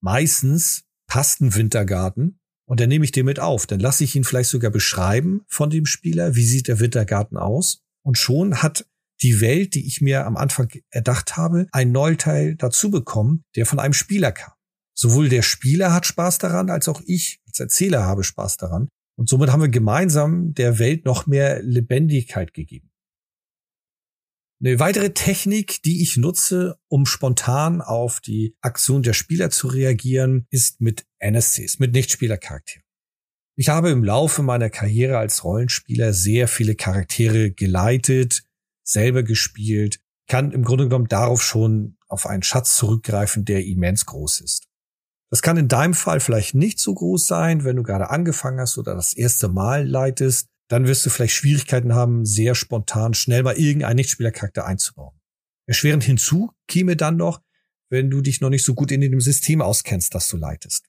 Meistens 0.00 0.84
passt 1.06 1.40
ein 1.40 1.54
Wintergarten 1.54 2.40
und 2.66 2.80
dann 2.80 2.88
nehme 2.88 3.04
ich 3.04 3.12
den 3.12 3.26
mit 3.26 3.40
auf. 3.40 3.66
Dann 3.66 3.80
lasse 3.80 4.04
ich 4.04 4.14
ihn 4.14 4.24
vielleicht 4.24 4.50
sogar 4.50 4.70
beschreiben 4.70 5.42
von 5.48 5.70
dem 5.70 5.86
Spieler, 5.86 6.34
wie 6.34 6.44
sieht 6.44 6.68
der 6.68 6.80
Wintergarten 6.80 7.36
aus 7.36 7.82
und 8.02 8.18
schon 8.18 8.62
hat 8.62 8.86
die 9.22 9.40
Welt, 9.40 9.74
die 9.74 9.86
ich 9.86 10.00
mir 10.00 10.26
am 10.26 10.36
Anfang 10.36 10.70
erdacht 10.90 11.36
habe, 11.36 11.66
einen 11.72 11.92
Neuteil 11.92 12.54
dazu 12.56 12.90
bekommen, 12.90 13.42
der 13.56 13.66
von 13.66 13.80
einem 13.80 13.94
Spieler 13.94 14.32
kam. 14.32 14.52
Sowohl 14.94 15.28
der 15.28 15.42
Spieler 15.42 15.92
hat 15.92 16.06
Spaß 16.06 16.38
daran, 16.38 16.70
als 16.70 16.88
auch 16.88 17.00
ich 17.06 17.40
als 17.46 17.60
Erzähler 17.60 18.04
habe 18.04 18.24
Spaß 18.24 18.56
daran. 18.56 18.88
Und 19.18 19.28
somit 19.28 19.50
haben 19.50 19.62
wir 19.62 19.68
gemeinsam 19.68 20.54
der 20.54 20.78
Welt 20.78 21.04
noch 21.04 21.26
mehr 21.26 21.60
Lebendigkeit 21.60 22.54
gegeben. 22.54 22.92
Eine 24.60 24.78
weitere 24.78 25.12
Technik, 25.12 25.82
die 25.82 26.02
ich 26.02 26.16
nutze, 26.16 26.78
um 26.86 27.04
spontan 27.04 27.80
auf 27.80 28.20
die 28.20 28.56
Aktion 28.60 29.02
der 29.02 29.14
Spieler 29.14 29.50
zu 29.50 29.66
reagieren, 29.66 30.46
ist 30.50 30.80
mit 30.80 31.04
NSCs, 31.18 31.80
mit 31.80 31.94
Nichtspielercharakteren. 31.94 32.84
Ich 33.56 33.68
habe 33.68 33.90
im 33.90 34.04
Laufe 34.04 34.42
meiner 34.42 34.70
Karriere 34.70 35.18
als 35.18 35.42
Rollenspieler 35.42 36.12
sehr 36.12 36.46
viele 36.46 36.76
Charaktere 36.76 37.50
geleitet, 37.50 38.44
selber 38.84 39.24
gespielt, 39.24 40.00
kann 40.28 40.52
im 40.52 40.62
Grunde 40.62 40.84
genommen 40.84 41.08
darauf 41.08 41.42
schon 41.42 41.96
auf 42.06 42.26
einen 42.26 42.44
Schatz 42.44 42.76
zurückgreifen, 42.76 43.44
der 43.44 43.64
immens 43.64 44.06
groß 44.06 44.42
ist. 44.42 44.67
Das 45.30 45.42
kann 45.42 45.56
in 45.56 45.68
deinem 45.68 45.94
Fall 45.94 46.20
vielleicht 46.20 46.54
nicht 46.54 46.78
so 46.78 46.94
groß 46.94 47.26
sein, 47.26 47.64
wenn 47.64 47.76
du 47.76 47.82
gerade 47.82 48.10
angefangen 48.10 48.60
hast 48.60 48.78
oder 48.78 48.94
das 48.94 49.12
erste 49.14 49.48
Mal 49.48 49.86
leitest. 49.86 50.48
Dann 50.68 50.86
wirst 50.86 51.04
du 51.04 51.10
vielleicht 51.10 51.34
Schwierigkeiten 51.34 51.94
haben, 51.94 52.24
sehr 52.24 52.54
spontan 52.54 53.14
schnell 53.14 53.42
mal 53.42 53.56
irgendeinen 53.56 53.96
Nichtspielercharakter 53.96 54.66
einzubauen. 54.66 55.18
Erschwerend 55.66 56.04
hinzu 56.04 56.50
käme 56.66 56.96
dann 56.96 57.16
noch, 57.16 57.42
wenn 57.90 58.10
du 58.10 58.20
dich 58.20 58.40
noch 58.40 58.50
nicht 58.50 58.64
so 58.64 58.74
gut 58.74 58.90
in 58.90 59.00
dem 59.00 59.20
System 59.20 59.62
auskennst, 59.62 60.14
das 60.14 60.28
du 60.28 60.36
leitest. 60.36 60.86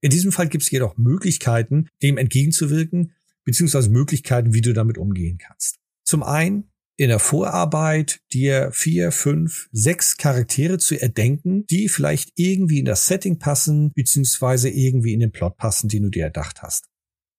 In 0.00 0.10
diesem 0.10 0.32
Fall 0.32 0.48
gibt 0.48 0.64
es 0.64 0.70
jedoch 0.70 0.96
Möglichkeiten, 0.96 1.88
dem 2.02 2.18
entgegenzuwirken, 2.18 3.14
beziehungsweise 3.44 3.90
Möglichkeiten, 3.90 4.52
wie 4.52 4.60
du 4.60 4.72
damit 4.72 4.98
umgehen 4.98 5.38
kannst. 5.38 5.78
Zum 6.04 6.22
einen 6.24 6.71
in 6.96 7.08
der 7.08 7.18
Vorarbeit 7.18 8.20
dir 8.32 8.70
vier, 8.72 9.12
fünf, 9.12 9.68
sechs 9.72 10.16
Charaktere 10.16 10.78
zu 10.78 11.00
erdenken, 11.00 11.66
die 11.66 11.88
vielleicht 11.88 12.32
irgendwie 12.36 12.78
in 12.78 12.84
das 12.84 13.06
Setting 13.06 13.38
passen, 13.38 13.92
beziehungsweise 13.94 14.68
irgendwie 14.68 15.14
in 15.14 15.20
den 15.20 15.32
Plot 15.32 15.56
passen, 15.56 15.88
den 15.88 16.04
du 16.04 16.10
dir 16.10 16.24
erdacht 16.24 16.62
hast. 16.62 16.86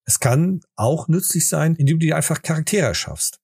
Es 0.06 0.20
kann 0.20 0.62
auch 0.76 1.08
nützlich 1.08 1.48
sein, 1.48 1.76
indem 1.76 2.00
du 2.00 2.08
dir 2.08 2.18
einfach 2.18 2.42
Charaktere 2.42 2.88
erschaffst. 2.88 3.40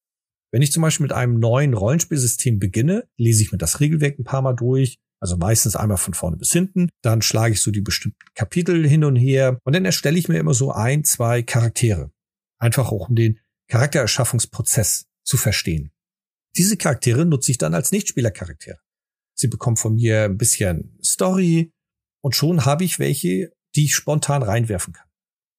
Wenn 0.52 0.62
ich 0.62 0.72
zum 0.72 0.82
Beispiel 0.82 1.06
mit 1.06 1.13
einem 1.13 1.39
neuen 1.39 1.74
Rollenspielsystem 1.74 2.60
beginne, 2.60 3.08
lese 3.17 3.43
ich 3.43 3.52
mir 3.52 3.60
das 3.60 3.80
Regelwerk 3.80 4.17
ein 4.17 4.24
paar 4.24 4.41
Mal 4.41 4.54
durch, 4.54 4.98
also 5.22 5.38
meistens 5.38 5.76
einmal 5.76 5.98
von 5.98 6.13
vorne 6.13 6.38
bis 6.38 6.52
hinten, 6.52 6.89
dann 7.02 7.22
schlage 7.22 7.54
ich 7.54 7.62
so 7.62 7.72
die 7.72 7.82
bestimmten 7.82 8.17
Kapitel 8.36 8.88
hin 8.88 9.04
und 9.04 9.15
her 9.15 9.60
und 9.63 9.76
dann 9.76 9.86
erstelle 9.86 10.17
ich 10.17 10.28
mir 10.28 10.39
immer 10.39 10.54
so 10.54 10.72
ein, 10.72 11.04
zwei 11.04 11.43
Charaktere. 11.43 12.12
Einfach 12.58 12.91
auch 12.91 13.10
um 13.10 13.15
den 13.15 13.39
Charaktererschaffungsprozess 13.69 15.06
zu 15.24 15.38
verstehen. 15.38 15.91
Diese 16.58 16.78
Charaktere 16.78 17.26
nutze 17.26 17.52
ich 17.52 17.58
dann 17.58 17.74
als 17.74 17.92
Nichtspielercharaktere. 17.92 18.80
Sie 19.36 19.48
bekommen 19.48 19.78
von 19.78 19.96
mir 19.96 20.24
ein 20.26 20.38
bisschen 20.38 20.98
Story 21.04 21.72
und 22.22 22.36
schon 22.36 22.66
habe 22.66 22.84
ich 22.84 23.00
welche, 23.00 23.54
die 23.76 23.86
ich 23.86 23.96
spontan 23.96 24.44
reinwerfen 24.44 24.94
kann. 24.94 25.08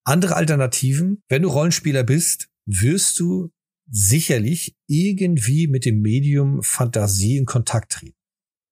Andere 0.05 0.37
Alternativen, 0.37 1.23
wenn 1.29 1.43
du 1.43 1.49
Rollenspieler 1.49 2.05
bist, 2.05 2.49
wirst 2.67 3.19
du 3.21 3.51
sicherlich 3.91 4.77
irgendwie 4.87 5.67
mit 5.67 5.85
dem 5.85 6.01
Medium 6.01 6.63
Fantasie 6.63 7.37
in 7.37 7.47
Kontakt 7.47 7.93
treten. 7.93 8.17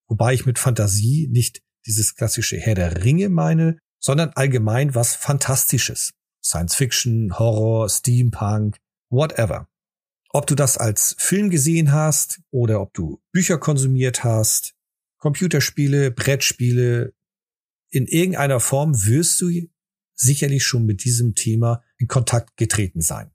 Wobei 0.07 0.33
ich 0.33 0.45
mit 0.45 0.59
Fantasie 0.59 1.27
nicht 1.29 1.61
dieses 1.85 2.15
klassische 2.15 2.57
Herr 2.57 2.75
der 2.75 3.03
Ringe 3.03 3.29
meine, 3.29 3.77
sondern 4.01 4.29
allgemein 4.35 4.95
was 4.95 5.15
Fantastisches. 5.15 6.11
Science 6.43 6.75
Fiction, 6.75 7.37
Horror, 7.37 7.89
Steampunk, 7.89 8.77
whatever. 9.09 9.67
Ob 10.31 10.45
du 10.47 10.55
das 10.55 10.77
als 10.77 11.15
Film 11.17 11.49
gesehen 11.49 11.91
hast 11.91 12.41
oder 12.51 12.81
ob 12.81 12.93
du 12.93 13.21
Bücher 13.31 13.57
konsumiert 13.57 14.23
hast, 14.23 14.75
Computerspiele, 15.17 16.11
Brettspiele, 16.11 17.13
in 17.91 18.05
irgendeiner 18.05 18.59
Form 18.59 19.05
wirst 19.05 19.41
du 19.41 19.49
sicherlich 20.13 20.63
schon 20.63 20.85
mit 20.85 21.03
diesem 21.03 21.33
Thema 21.33 21.83
in 21.97 22.07
Kontakt 22.07 22.57
getreten 22.57 23.01
sein. 23.01 23.31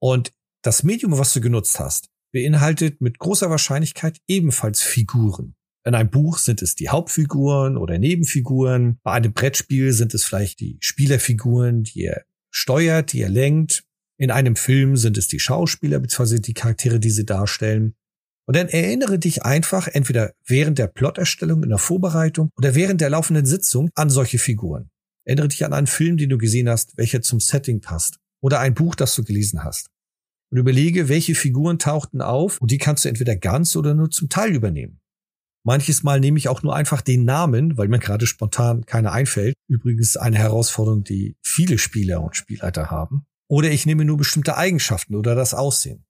Und 0.00 0.32
das 0.62 0.82
Medium, 0.82 1.18
was 1.18 1.32
du 1.34 1.40
genutzt 1.40 1.78
hast, 1.78 2.08
beinhaltet 2.32 3.00
mit 3.00 3.18
großer 3.18 3.50
Wahrscheinlichkeit 3.50 4.18
ebenfalls 4.26 4.82
Figuren. 4.82 5.54
In 5.84 5.94
einem 5.94 6.10
Buch 6.10 6.38
sind 6.38 6.62
es 6.62 6.74
die 6.74 6.88
Hauptfiguren 6.88 7.76
oder 7.76 7.98
Nebenfiguren. 7.98 8.98
Bei 9.02 9.12
einem 9.12 9.32
Brettspiel 9.32 9.92
sind 9.92 10.14
es 10.14 10.24
vielleicht 10.24 10.60
die 10.60 10.78
Spielerfiguren, 10.80 11.84
die 11.84 12.00
ihr 12.00 12.24
steuert, 12.50 13.12
die 13.12 13.20
ihr 13.20 13.28
lenkt. 13.28 13.84
In 14.20 14.32
einem 14.32 14.56
Film 14.56 14.96
sind 14.96 15.16
es 15.16 15.28
die 15.28 15.38
Schauspieler 15.38 16.00
bzw. 16.00 16.40
die 16.40 16.54
Charaktere, 16.54 16.98
die 16.98 17.10
sie 17.10 17.24
darstellen. 17.24 17.94
Und 18.46 18.56
dann 18.56 18.68
erinnere 18.68 19.18
dich 19.18 19.44
einfach 19.44 19.86
entweder 19.86 20.32
während 20.44 20.78
der 20.78 20.88
Plotterstellung 20.88 21.62
in 21.62 21.68
der 21.68 21.78
Vorbereitung 21.78 22.50
oder 22.56 22.74
während 22.74 23.00
der 23.00 23.10
laufenden 23.10 23.46
Sitzung 23.46 23.90
an 23.94 24.10
solche 24.10 24.38
Figuren. 24.38 24.90
Erinnere 25.24 25.48
dich 25.48 25.64
an 25.64 25.72
einen 25.72 25.86
Film, 25.86 26.16
den 26.16 26.30
du 26.30 26.38
gesehen 26.38 26.68
hast, 26.68 26.96
welcher 26.96 27.22
zum 27.22 27.38
Setting 27.38 27.80
passt. 27.80 28.18
Oder 28.40 28.60
ein 28.60 28.74
Buch, 28.74 28.94
das 28.94 29.14
du 29.14 29.22
gelesen 29.22 29.62
hast. 29.62 29.90
Und 30.50 30.58
überlege, 30.58 31.08
welche 31.08 31.34
Figuren 31.34 31.78
tauchten 31.78 32.22
auf 32.22 32.60
und 32.60 32.70
die 32.70 32.78
kannst 32.78 33.04
du 33.04 33.08
entweder 33.08 33.36
ganz 33.36 33.76
oder 33.76 33.94
nur 33.94 34.10
zum 34.10 34.28
Teil 34.28 34.54
übernehmen. 34.54 35.00
Manches 35.64 36.02
Mal 36.02 36.18
nehme 36.18 36.38
ich 36.38 36.48
auch 36.48 36.62
nur 36.62 36.74
einfach 36.74 37.02
den 37.02 37.24
Namen, 37.24 37.76
weil 37.76 37.88
mir 37.88 37.98
gerade 37.98 38.26
spontan 38.26 38.86
keiner 38.86 39.12
einfällt. 39.12 39.54
Übrigens 39.68 40.16
eine 40.16 40.38
Herausforderung, 40.38 41.04
die 41.04 41.36
viele 41.44 41.76
Spieler 41.76 42.22
und 42.22 42.34
Spielleiter 42.34 42.90
haben. 42.90 43.26
Oder 43.48 43.70
ich 43.70 43.86
nehme 43.86 44.04
nur 44.04 44.16
bestimmte 44.16 44.56
Eigenschaften 44.56 45.14
oder 45.14 45.34
das 45.34 45.54
Aussehen. 45.54 46.04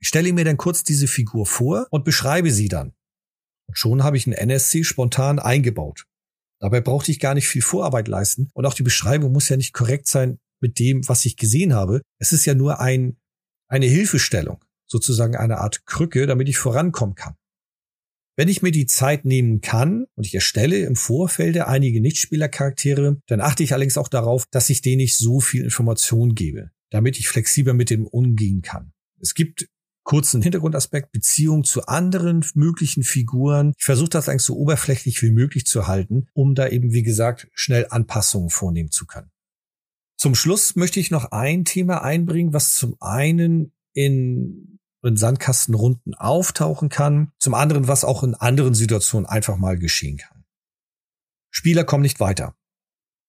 Ich 0.00 0.08
stelle 0.08 0.32
mir 0.32 0.44
dann 0.44 0.58
kurz 0.58 0.84
diese 0.84 1.08
Figur 1.08 1.46
vor 1.46 1.86
und 1.90 2.04
beschreibe 2.04 2.50
sie 2.50 2.68
dann. 2.68 2.92
Und 3.66 3.78
schon 3.78 4.04
habe 4.04 4.16
ich 4.16 4.26
einen 4.26 4.36
NSC 4.36 4.84
spontan 4.84 5.38
eingebaut. 5.38 6.04
Dabei 6.60 6.80
brauchte 6.80 7.10
ich 7.10 7.20
gar 7.20 7.34
nicht 7.34 7.48
viel 7.48 7.62
Vorarbeit 7.62 8.08
leisten 8.08 8.50
und 8.54 8.66
auch 8.66 8.74
die 8.74 8.82
Beschreibung 8.82 9.32
muss 9.32 9.48
ja 9.48 9.56
nicht 9.56 9.72
korrekt 9.72 10.06
sein 10.06 10.38
mit 10.60 10.78
dem, 10.78 11.06
was 11.08 11.24
ich 11.24 11.36
gesehen 11.36 11.74
habe. 11.74 12.02
Es 12.18 12.32
ist 12.32 12.44
ja 12.44 12.54
nur 12.54 12.80
ein, 12.80 13.18
eine 13.68 13.86
Hilfestellung, 13.86 14.62
sozusagen 14.86 15.36
eine 15.36 15.58
Art 15.58 15.86
Krücke, 15.86 16.26
damit 16.26 16.48
ich 16.48 16.58
vorankommen 16.58 17.14
kann. 17.14 17.34
Wenn 18.36 18.48
ich 18.48 18.62
mir 18.62 18.72
die 18.72 18.86
Zeit 18.86 19.24
nehmen 19.24 19.60
kann 19.60 20.06
und 20.16 20.26
ich 20.26 20.34
erstelle 20.34 20.78
im 20.78 20.96
Vorfeld 20.96 21.56
einige 21.58 22.00
Nichtspielercharaktere, 22.00 23.20
dann 23.26 23.40
achte 23.40 23.62
ich 23.62 23.72
allerdings 23.72 23.96
auch 23.96 24.08
darauf, 24.08 24.46
dass 24.50 24.70
ich 24.70 24.82
denen 24.82 24.98
nicht 24.98 25.16
so 25.16 25.40
viel 25.40 25.62
Information 25.62 26.34
gebe, 26.34 26.70
damit 26.90 27.18
ich 27.18 27.28
flexibler 27.28 27.74
mit 27.74 27.90
dem 27.90 28.06
umgehen 28.06 28.62
kann. 28.62 28.92
Es 29.20 29.34
gibt 29.34 29.68
kurzen 30.02 30.42
Hintergrundaspekt, 30.42 31.12
Beziehung 31.12 31.64
zu 31.64 31.86
anderen 31.86 32.44
möglichen 32.54 33.04
Figuren. 33.04 33.72
Ich 33.78 33.84
versuche 33.84 34.10
das 34.10 34.28
eigentlich 34.28 34.42
so 34.42 34.56
oberflächlich 34.56 35.22
wie 35.22 35.30
möglich 35.30 35.64
zu 35.64 35.86
halten, 35.86 36.26
um 36.34 36.54
da 36.54 36.68
eben, 36.68 36.92
wie 36.92 37.02
gesagt, 37.02 37.48
schnell 37.54 37.86
Anpassungen 37.88 38.50
vornehmen 38.50 38.90
zu 38.90 39.06
können. 39.06 39.30
Zum 40.16 40.34
Schluss 40.34 40.76
möchte 40.76 41.00
ich 41.00 41.10
noch 41.10 41.32
ein 41.32 41.64
Thema 41.64 42.02
einbringen, 42.02 42.52
was 42.52 42.74
zum 42.74 42.96
einen 43.00 43.72
in 43.92 44.73
in 45.04 45.16
Sandkastenrunden 45.16 46.14
auftauchen 46.14 46.88
kann. 46.88 47.32
Zum 47.38 47.54
anderen, 47.54 47.88
was 47.88 48.04
auch 48.04 48.22
in 48.22 48.34
anderen 48.34 48.74
Situationen 48.74 49.26
einfach 49.26 49.56
mal 49.56 49.78
geschehen 49.78 50.18
kann. 50.18 50.44
Spieler 51.50 51.84
kommen 51.84 52.02
nicht 52.02 52.20
weiter. 52.20 52.56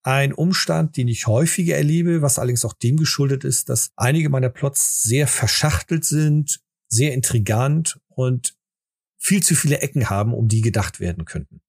Ein 0.03 0.33
Umstand, 0.33 0.97
den 0.97 1.07
ich 1.07 1.27
häufiger 1.27 1.75
erlebe, 1.75 2.21
was 2.21 2.37
allerdings 2.37 2.65
auch 2.65 2.73
dem 2.73 2.97
geschuldet 2.97 3.43
ist, 3.43 3.69
dass 3.69 3.91
einige 3.95 4.29
meiner 4.29 4.49
Plots 4.49 5.03
sehr 5.03 5.27
verschachtelt 5.27 6.05
sind, 6.05 6.61
sehr 6.87 7.13
intrigant 7.13 7.99
und 8.07 8.55
viel 9.17 9.41
zu 9.41 9.55
viele 9.55 9.79
Ecken 9.79 10.09
haben, 10.09 10.33
um 10.33 10.47
die 10.47 10.61
gedacht 10.61 10.99
werden 10.99 11.25
könnten. 11.25 11.61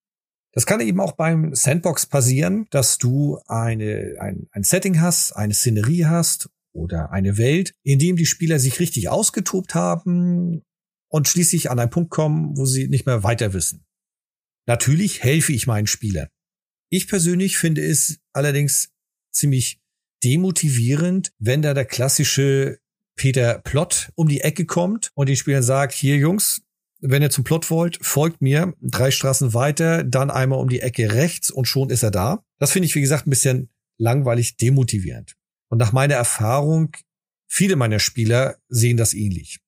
Das 0.53 0.65
kann 0.67 0.81
eben 0.81 1.01
auch 1.01 1.13
beim 1.13 1.55
Sandbox 1.55 2.07
passieren, 2.07 2.67
dass 2.71 2.99
du 2.99 3.39
eine, 3.47 4.17
ein, 4.21 4.49
ein 4.53 4.63
Setting 4.63 5.01
hast, 5.01 5.33
eine 5.33 5.53
Szenerie 5.53 6.07
hast 6.07 6.51
oder 6.77 7.11
eine 7.11 7.39
Welt, 7.39 7.75
in 7.83 7.99
dem 7.99 8.17
die 8.17 8.27
Spieler 8.27 8.59
sich 8.59 8.79
richtig 8.79 9.09
ausgetobt 9.09 9.75
haben 9.75 10.63
und 11.09 11.29
schließlich 11.29 11.71
an 11.71 11.79
einen 11.79 11.91
Punkt 11.91 12.11
kommen, 12.11 12.57
wo 12.57 12.65
sie 12.67 12.89
nicht 12.89 13.07
mehr 13.07 13.23
weiter 13.23 13.53
wissen. 13.53 13.85
Natürlich 14.67 15.23
helfe 15.23 15.53
ich 15.53 15.67
meinen 15.67 15.87
Spielern. 15.87 16.29
Ich 16.91 17.09
persönlich 17.09 17.57
finde 17.59 17.85
es 17.85 18.19
allerdings 18.33 18.91
ziemlich 19.33 19.81
demotivierend, 20.25 21.33
wenn 21.39 21.63
da 21.63 21.75
der 21.75 21.85
klassische 21.85 22.79
Peter 23.17 23.61
Plot 23.61 24.11
um 24.15 24.29
die 24.29 24.41
Ecke 24.41 24.67
kommt 24.67 25.11
und 25.15 25.29
den 25.29 25.37
Spielern 25.37 25.63
sagt, 25.63 25.95
hier 25.95 26.17
Jungs, 26.17 26.63
wenn 27.01 27.23
ihr 27.23 27.31
zum 27.31 27.45
Plot 27.45 27.71
wollt, 27.71 27.99
folgt 28.05 28.43
mir 28.43 28.75
drei 28.81 29.11
Straßen 29.11 29.55
weiter, 29.55 30.05
dann 30.05 30.31
einmal 30.31 30.59
um 30.59 30.69
die 30.69 30.81
Ecke 30.81 31.13
rechts 31.13 31.51
und 31.51 31.67
schon 31.67 31.91
ist 31.91 32.03
er 32.03 32.11
da. 32.11 32.45
Das 32.59 32.73
finde 32.73 32.87
ich, 32.87 32.95
wie 32.95 33.01
gesagt, 33.01 33.27
ein 33.27 33.31
bisschen 33.31 33.71
langweilig 33.99 34.57
demotivierend. 34.57 35.37
Und 35.69 35.79
nach 35.79 35.93
meiner 35.93 36.15
Erfahrung, 36.15 36.97
viele 37.49 37.77
meiner 37.77 37.99
Spieler 37.99 38.57
sehen 38.69 38.97
das 38.97 39.15
ähnlich. 39.15 39.61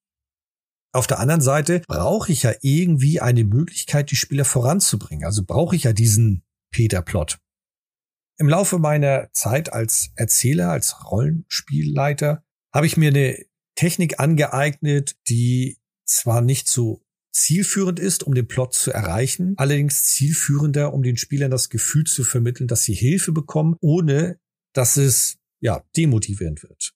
Auf 0.93 1.07
der 1.07 1.19
anderen 1.19 1.41
Seite 1.41 1.83
brauche 1.87 2.33
ich 2.33 2.45
ja 2.45 2.55
irgendwie 2.63 3.21
eine 3.21 3.45
Möglichkeit, 3.45 4.11
die 4.11 4.17
Spieler 4.17 4.45
voranzubringen. 4.45 5.25
Also 5.25 5.45
brauche 5.45 5.77
ich 5.77 5.85
ja 5.85 5.93
diesen 5.93 6.43
Peter-Plot. 6.73 7.39
Im 8.39 8.49
Laufe 8.49 8.79
meiner 8.79 9.29
Zeit 9.33 9.73
als 9.73 10.11
Erzähler, 10.15 10.71
als 10.71 11.11
Rollenspielleiter, 11.11 12.45
habe 12.73 12.87
ich 12.87 12.97
mir 12.97 13.09
eine 13.09 13.45
Technik 13.75 14.21
angeeignet, 14.21 15.17
die 15.29 15.79
zwar 16.05 16.41
nicht 16.41 16.69
so 16.69 17.03
zielführend 17.33 18.01
ist, 18.01 18.23
um 18.23 18.35
den 18.35 18.49
Plot 18.49 18.75
zu 18.75 18.93
erreichen, 18.93 19.55
allerdings 19.57 20.05
zielführender, 20.05 20.93
um 20.93 21.03
den 21.03 21.17
Spielern 21.17 21.51
das 21.51 21.69
Gefühl 21.69 22.05
zu 22.05 22.25
vermitteln, 22.25 22.67
dass 22.67 22.83
sie 22.83 22.95
Hilfe 22.95 23.33
bekommen, 23.33 23.77
ohne 23.81 24.39
dass 24.73 24.97
es 24.97 25.39
ja, 25.61 25.83
demotivierend 25.97 26.63
wird. 26.63 26.93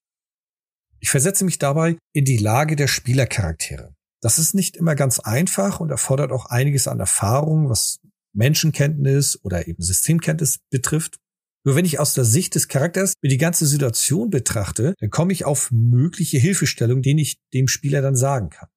Ich 1.00 1.10
versetze 1.10 1.44
mich 1.44 1.58
dabei 1.58 1.96
in 2.12 2.24
die 2.24 2.38
Lage 2.38 2.76
der 2.76 2.86
Spielercharaktere. 2.86 3.94
Das 4.20 4.38
ist 4.38 4.54
nicht 4.54 4.76
immer 4.76 4.94
ganz 4.94 5.18
einfach 5.18 5.80
und 5.80 5.90
erfordert 5.90 6.30
auch 6.30 6.46
einiges 6.46 6.86
an 6.86 7.00
Erfahrung, 7.00 7.68
was 7.68 7.98
Menschenkenntnis 8.34 9.38
oder 9.42 9.66
eben 9.66 9.82
Systemkenntnis 9.82 10.60
betrifft. 10.70 11.16
Nur 11.64 11.76
wenn 11.76 11.84
ich 11.84 11.98
aus 11.98 12.14
der 12.14 12.24
Sicht 12.24 12.54
des 12.54 12.68
Charakters 12.68 13.14
mir 13.20 13.28
die 13.28 13.38
ganze 13.38 13.66
Situation 13.66 14.30
betrachte, 14.30 14.94
dann 14.98 15.10
komme 15.10 15.32
ich 15.32 15.44
auf 15.44 15.70
mögliche 15.72 16.38
Hilfestellungen, 16.38 17.02
denen 17.02 17.18
ich 17.18 17.38
dem 17.52 17.68
Spieler 17.68 18.00
dann 18.00 18.16
sagen 18.16 18.50
kann. 18.50 18.68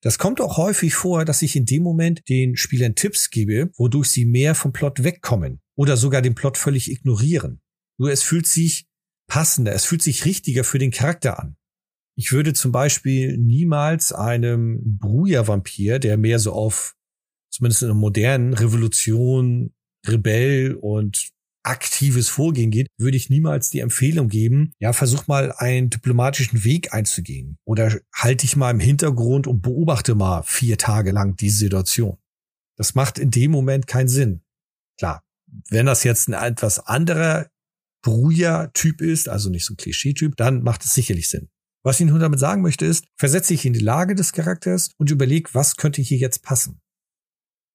Das 0.00 0.18
kommt 0.18 0.40
auch 0.40 0.58
häufig 0.58 0.94
vor, 0.94 1.24
dass 1.24 1.42
ich 1.42 1.56
in 1.56 1.64
dem 1.64 1.82
Moment 1.82 2.20
den 2.28 2.56
Spielern 2.56 2.94
Tipps 2.94 3.30
gebe, 3.30 3.70
wodurch 3.76 4.10
sie 4.10 4.26
mehr 4.26 4.54
vom 4.54 4.72
Plot 4.72 5.02
wegkommen 5.02 5.60
oder 5.76 5.96
sogar 5.96 6.22
den 6.22 6.34
Plot 6.34 6.58
völlig 6.58 6.90
ignorieren. 6.90 7.60
Nur 7.98 8.10
es 8.10 8.22
fühlt 8.22 8.46
sich 8.46 8.86
passender, 9.28 9.72
es 9.72 9.84
fühlt 9.84 10.02
sich 10.02 10.24
richtiger 10.24 10.64
für 10.64 10.78
den 10.78 10.90
Charakter 10.90 11.38
an. 11.38 11.56
Ich 12.16 12.32
würde 12.32 12.52
zum 12.52 12.70
Beispiel 12.70 13.36
niemals 13.36 14.12
einem 14.12 14.80
Bruja-Vampir, 14.98 15.98
der 15.98 16.16
mehr 16.16 16.38
so 16.38 16.52
auf 16.52 16.94
zumindest 17.50 17.82
in 17.82 17.90
einer 17.90 17.98
modernen 17.98 18.54
Revolution, 18.54 19.72
Rebell 20.06 20.74
und 20.74 21.30
aktives 21.64 22.28
Vorgehen 22.28 22.70
geht, 22.70 22.88
würde 22.98 23.16
ich 23.16 23.30
niemals 23.30 23.70
die 23.70 23.80
Empfehlung 23.80 24.28
geben, 24.28 24.72
ja, 24.78 24.92
versuch 24.92 25.26
mal 25.28 25.52
einen 25.52 25.88
diplomatischen 25.88 26.62
Weg 26.62 26.92
einzugehen 26.92 27.56
oder 27.64 27.98
halte 28.14 28.44
dich 28.44 28.56
mal 28.56 28.70
im 28.70 28.80
Hintergrund 28.80 29.46
und 29.46 29.62
beobachte 29.62 30.14
mal 30.14 30.42
vier 30.42 30.76
Tage 30.76 31.10
lang 31.10 31.36
die 31.36 31.50
Situation. 31.50 32.18
Das 32.76 32.94
macht 32.94 33.18
in 33.18 33.30
dem 33.30 33.50
Moment 33.50 33.86
keinen 33.86 34.08
Sinn. 34.08 34.42
Klar, 34.98 35.22
wenn 35.70 35.86
das 35.86 36.04
jetzt 36.04 36.28
ein 36.28 36.34
etwas 36.34 36.80
anderer 36.80 37.48
Bruja-Typ 38.04 39.00
ist, 39.00 39.28
also 39.28 39.50
nicht 39.50 39.64
so 39.64 39.74
ein 39.74 39.78
Klischee-Typ, 39.78 40.36
dann 40.36 40.62
macht 40.62 40.84
es 40.84 40.94
sicherlich 40.94 41.28
Sinn. 41.28 41.48
Was 41.82 42.00
ich 42.00 42.06
nun 42.06 42.20
damit 42.20 42.38
sagen 42.38 42.62
möchte 42.62 42.86
ist, 42.86 43.06
versetze 43.16 43.52
dich 43.52 43.66
in 43.66 43.72
die 43.72 43.80
Lage 43.80 44.14
des 44.14 44.32
Charakters 44.32 44.90
und 44.98 45.10
überleg, 45.10 45.54
was 45.54 45.76
könnte 45.76 46.02
hier 46.02 46.18
jetzt 46.18 46.42
passen. 46.42 46.80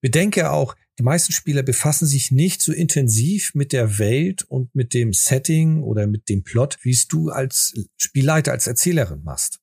Bedenke 0.01 0.51
auch, 0.51 0.75
die 0.97 1.03
meisten 1.03 1.33
Spieler 1.33 1.63
befassen 1.63 2.05
sich 2.05 2.31
nicht 2.31 2.61
so 2.61 2.71
intensiv 2.71 3.53
mit 3.53 3.73
der 3.73 3.99
Welt 3.99 4.43
und 4.43 4.73
mit 4.73 4.93
dem 4.93 5.13
Setting 5.13 5.83
oder 5.83 6.07
mit 6.07 6.29
dem 6.29 6.43
Plot, 6.43 6.77
wie 6.81 6.91
es 6.91 7.07
du 7.07 7.29
als 7.29 7.73
Spielleiter, 7.97 8.51
als 8.51 8.67
Erzählerin 8.67 9.23
machst. 9.23 9.59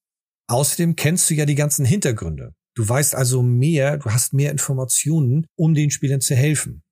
Außerdem 0.48 0.96
kennst 0.96 1.28
du 1.30 1.34
ja 1.34 1.46
die 1.46 1.54
ganzen 1.54 1.84
Hintergründe. 1.84 2.54
Du 2.74 2.88
weißt 2.88 3.14
also 3.14 3.42
mehr, 3.42 3.98
du 3.98 4.10
hast 4.10 4.32
mehr 4.32 4.50
Informationen, 4.50 5.46
um 5.56 5.74
den 5.74 5.90
Spielern 5.90 6.20
zu 6.20 6.34
helfen. 6.34 6.82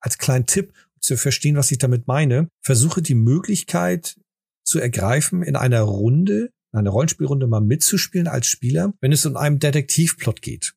Als 0.00 0.18
kleinen 0.18 0.46
Tipp, 0.46 0.72
zu 1.08 1.16
verstehen, 1.16 1.56
was 1.56 1.70
ich 1.70 1.78
damit 1.78 2.06
meine, 2.06 2.48
versuche 2.62 3.02
die 3.02 3.14
Möglichkeit 3.14 4.20
zu 4.64 4.78
ergreifen, 4.78 5.42
in 5.42 5.56
einer 5.56 5.80
Runde, 5.80 6.50
in 6.72 6.78
einer 6.78 6.90
Rollenspielrunde 6.90 7.46
mal 7.46 7.60
mitzuspielen 7.60 8.28
als 8.28 8.46
Spieler, 8.46 8.92
wenn 9.00 9.12
es 9.12 9.24
um 9.24 9.36
einen 9.36 9.58
Detektivplot 9.58 10.42
geht. 10.42 10.74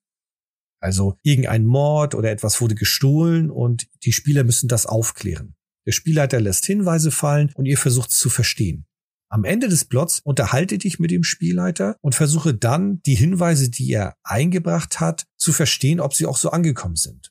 Also 0.82 1.18
irgendein 1.22 1.66
Mord 1.66 2.16
oder 2.16 2.32
etwas 2.32 2.62
wurde 2.62 2.76
gestohlen 2.76 3.52
und 3.52 3.88
die 4.04 4.14
Spieler 4.14 4.44
müssen 4.44 4.68
das 4.68 4.86
aufklären. 4.86 5.54
Der 5.86 5.92
Spielleiter 5.92 6.40
lässt 6.40 6.66
Hinweise 6.66 7.12
fallen 7.12 7.52
und 7.56 7.66
ihr 7.66 7.78
versucht 7.78 8.12
es 8.12 8.20
zu 8.20 8.30
verstehen. 8.30 8.86
Am 9.30 9.44
Ende 9.44 9.68
des 9.68 9.86
Plots 9.86 10.20
unterhalte 10.24 10.78
dich 10.78 11.00
mit 11.00 11.12
dem 11.12 11.24
Spielleiter 11.24 11.98
und 12.02 12.16
versuche 12.16 12.54
dann, 12.54 13.02
die 13.04 13.16
Hinweise, 13.16 13.70
die 13.70 13.92
er 13.92 14.16
eingebracht 14.24 15.00
hat, 15.00 15.26
zu 15.38 15.54
verstehen, 15.54 16.00
ob 16.00 16.14
sie 16.14 16.26
auch 16.26 16.38
so 16.38 16.50
angekommen 16.52 16.96
sind. 16.96 17.31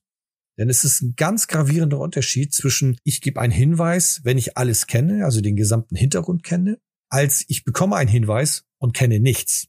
Denn 0.60 0.68
es 0.68 0.84
ist 0.84 1.00
ein 1.00 1.14
ganz 1.16 1.48
gravierender 1.48 1.98
Unterschied 1.98 2.52
zwischen 2.52 2.98
ich 3.02 3.22
gebe 3.22 3.40
einen 3.40 3.50
Hinweis, 3.50 4.20
wenn 4.24 4.36
ich 4.36 4.58
alles 4.58 4.86
kenne, 4.86 5.24
also 5.24 5.40
den 5.40 5.56
gesamten 5.56 5.96
Hintergrund 5.96 6.42
kenne, 6.42 6.78
als 7.08 7.46
ich 7.48 7.64
bekomme 7.64 7.96
einen 7.96 8.10
Hinweis 8.10 8.66
und 8.76 8.92
kenne 8.92 9.20
nichts. 9.20 9.68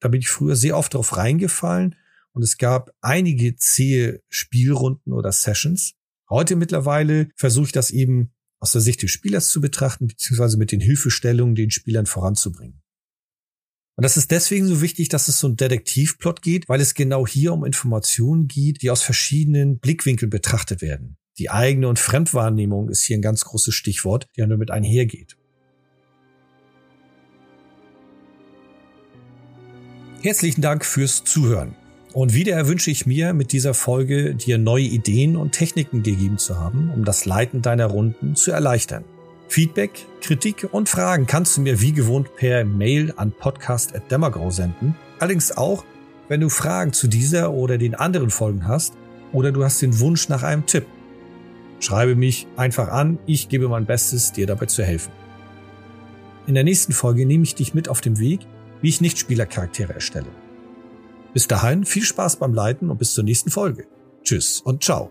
Da 0.00 0.08
bin 0.08 0.20
ich 0.20 0.28
früher 0.28 0.54
sehr 0.54 0.76
oft 0.76 0.92
drauf 0.92 1.16
reingefallen 1.16 1.96
und 2.32 2.42
es 2.42 2.58
gab 2.58 2.94
einige 3.00 3.56
zähe 3.56 4.22
Spielrunden 4.28 5.14
oder 5.14 5.32
Sessions. 5.32 5.94
Heute 6.28 6.56
mittlerweile 6.56 7.30
versuche 7.34 7.68
ich 7.68 7.72
das 7.72 7.90
eben 7.90 8.34
aus 8.60 8.72
der 8.72 8.82
Sicht 8.82 9.02
des 9.02 9.10
Spielers 9.10 9.48
zu 9.48 9.62
betrachten, 9.62 10.08
beziehungsweise 10.08 10.58
mit 10.58 10.72
den 10.72 10.80
Hilfestellungen 10.80 11.54
den 11.54 11.70
Spielern 11.70 12.04
voranzubringen. 12.04 12.81
Und 13.96 14.04
das 14.04 14.16
ist 14.16 14.30
deswegen 14.30 14.66
so 14.66 14.80
wichtig, 14.80 15.10
dass 15.10 15.28
es 15.28 15.38
so 15.38 15.48
ein 15.48 15.56
Detektivplot 15.56 16.40
geht, 16.40 16.68
weil 16.68 16.80
es 16.80 16.94
genau 16.94 17.26
hier 17.26 17.52
um 17.52 17.64
Informationen 17.64 18.48
geht, 18.48 18.82
die 18.82 18.90
aus 18.90 19.02
verschiedenen 19.02 19.78
Blickwinkeln 19.78 20.30
betrachtet 20.30 20.80
werden. 20.80 21.16
Die 21.38 21.50
eigene 21.50 21.88
und 21.88 21.98
Fremdwahrnehmung 21.98 22.88
ist 22.88 23.02
hier 23.02 23.18
ein 23.18 23.22
ganz 23.22 23.44
großes 23.44 23.74
Stichwort, 23.74 24.26
die 24.34 24.40
ja 24.40 24.46
nur 24.46 24.58
mit 24.58 24.70
einhergeht. 24.70 25.36
Herzlichen 30.22 30.62
Dank 30.62 30.84
fürs 30.84 31.24
Zuhören. 31.24 31.74
Und 32.12 32.34
wieder 32.34 32.68
wünsche 32.68 32.90
ich 32.90 33.06
mir 33.06 33.32
mit 33.32 33.52
dieser 33.52 33.74
Folge 33.74 34.34
dir 34.34 34.58
neue 34.58 34.84
Ideen 34.84 35.36
und 35.36 35.52
Techniken 35.52 36.02
gegeben 36.02 36.38
zu 36.38 36.58
haben, 36.58 36.90
um 36.90 37.04
das 37.04 37.24
Leiten 37.24 37.62
deiner 37.62 37.86
Runden 37.86 38.36
zu 38.36 38.52
erleichtern. 38.52 39.04
Feedback, 39.52 40.06
Kritik 40.22 40.66
und 40.72 40.88
Fragen 40.88 41.26
kannst 41.26 41.58
du 41.58 41.60
mir 41.60 41.82
wie 41.82 41.92
gewohnt 41.92 42.36
per 42.36 42.64
Mail 42.64 43.12
an 43.18 43.32
podcast.demagrau 43.32 44.50
senden. 44.50 44.96
Allerdings 45.18 45.54
auch, 45.54 45.84
wenn 46.28 46.40
du 46.40 46.48
Fragen 46.48 46.94
zu 46.94 47.06
dieser 47.06 47.52
oder 47.52 47.76
den 47.76 47.94
anderen 47.94 48.30
Folgen 48.30 48.66
hast 48.66 48.94
oder 49.30 49.52
du 49.52 49.62
hast 49.62 49.82
den 49.82 50.00
Wunsch 50.00 50.30
nach 50.30 50.42
einem 50.42 50.64
Tipp. 50.64 50.86
Schreibe 51.80 52.16
mich 52.16 52.46
einfach 52.56 52.88
an, 52.88 53.18
ich 53.26 53.50
gebe 53.50 53.68
mein 53.68 53.84
Bestes, 53.84 54.32
dir 54.32 54.46
dabei 54.46 54.64
zu 54.64 54.84
helfen. 54.84 55.12
In 56.46 56.54
der 56.54 56.64
nächsten 56.64 56.94
Folge 56.94 57.26
nehme 57.26 57.44
ich 57.44 57.54
dich 57.54 57.74
mit 57.74 57.90
auf 57.90 58.00
dem 58.00 58.18
Weg, 58.18 58.40
wie 58.80 58.88
ich 58.88 59.02
Nichtspielercharaktere 59.02 59.92
erstelle. 59.92 60.30
Bis 61.34 61.46
dahin 61.46 61.84
viel 61.84 62.04
Spaß 62.04 62.36
beim 62.36 62.54
Leiten 62.54 62.88
und 62.88 62.96
bis 62.96 63.12
zur 63.12 63.24
nächsten 63.24 63.50
Folge. 63.50 63.84
Tschüss 64.22 64.62
und 64.62 64.82
ciao. 64.82 65.10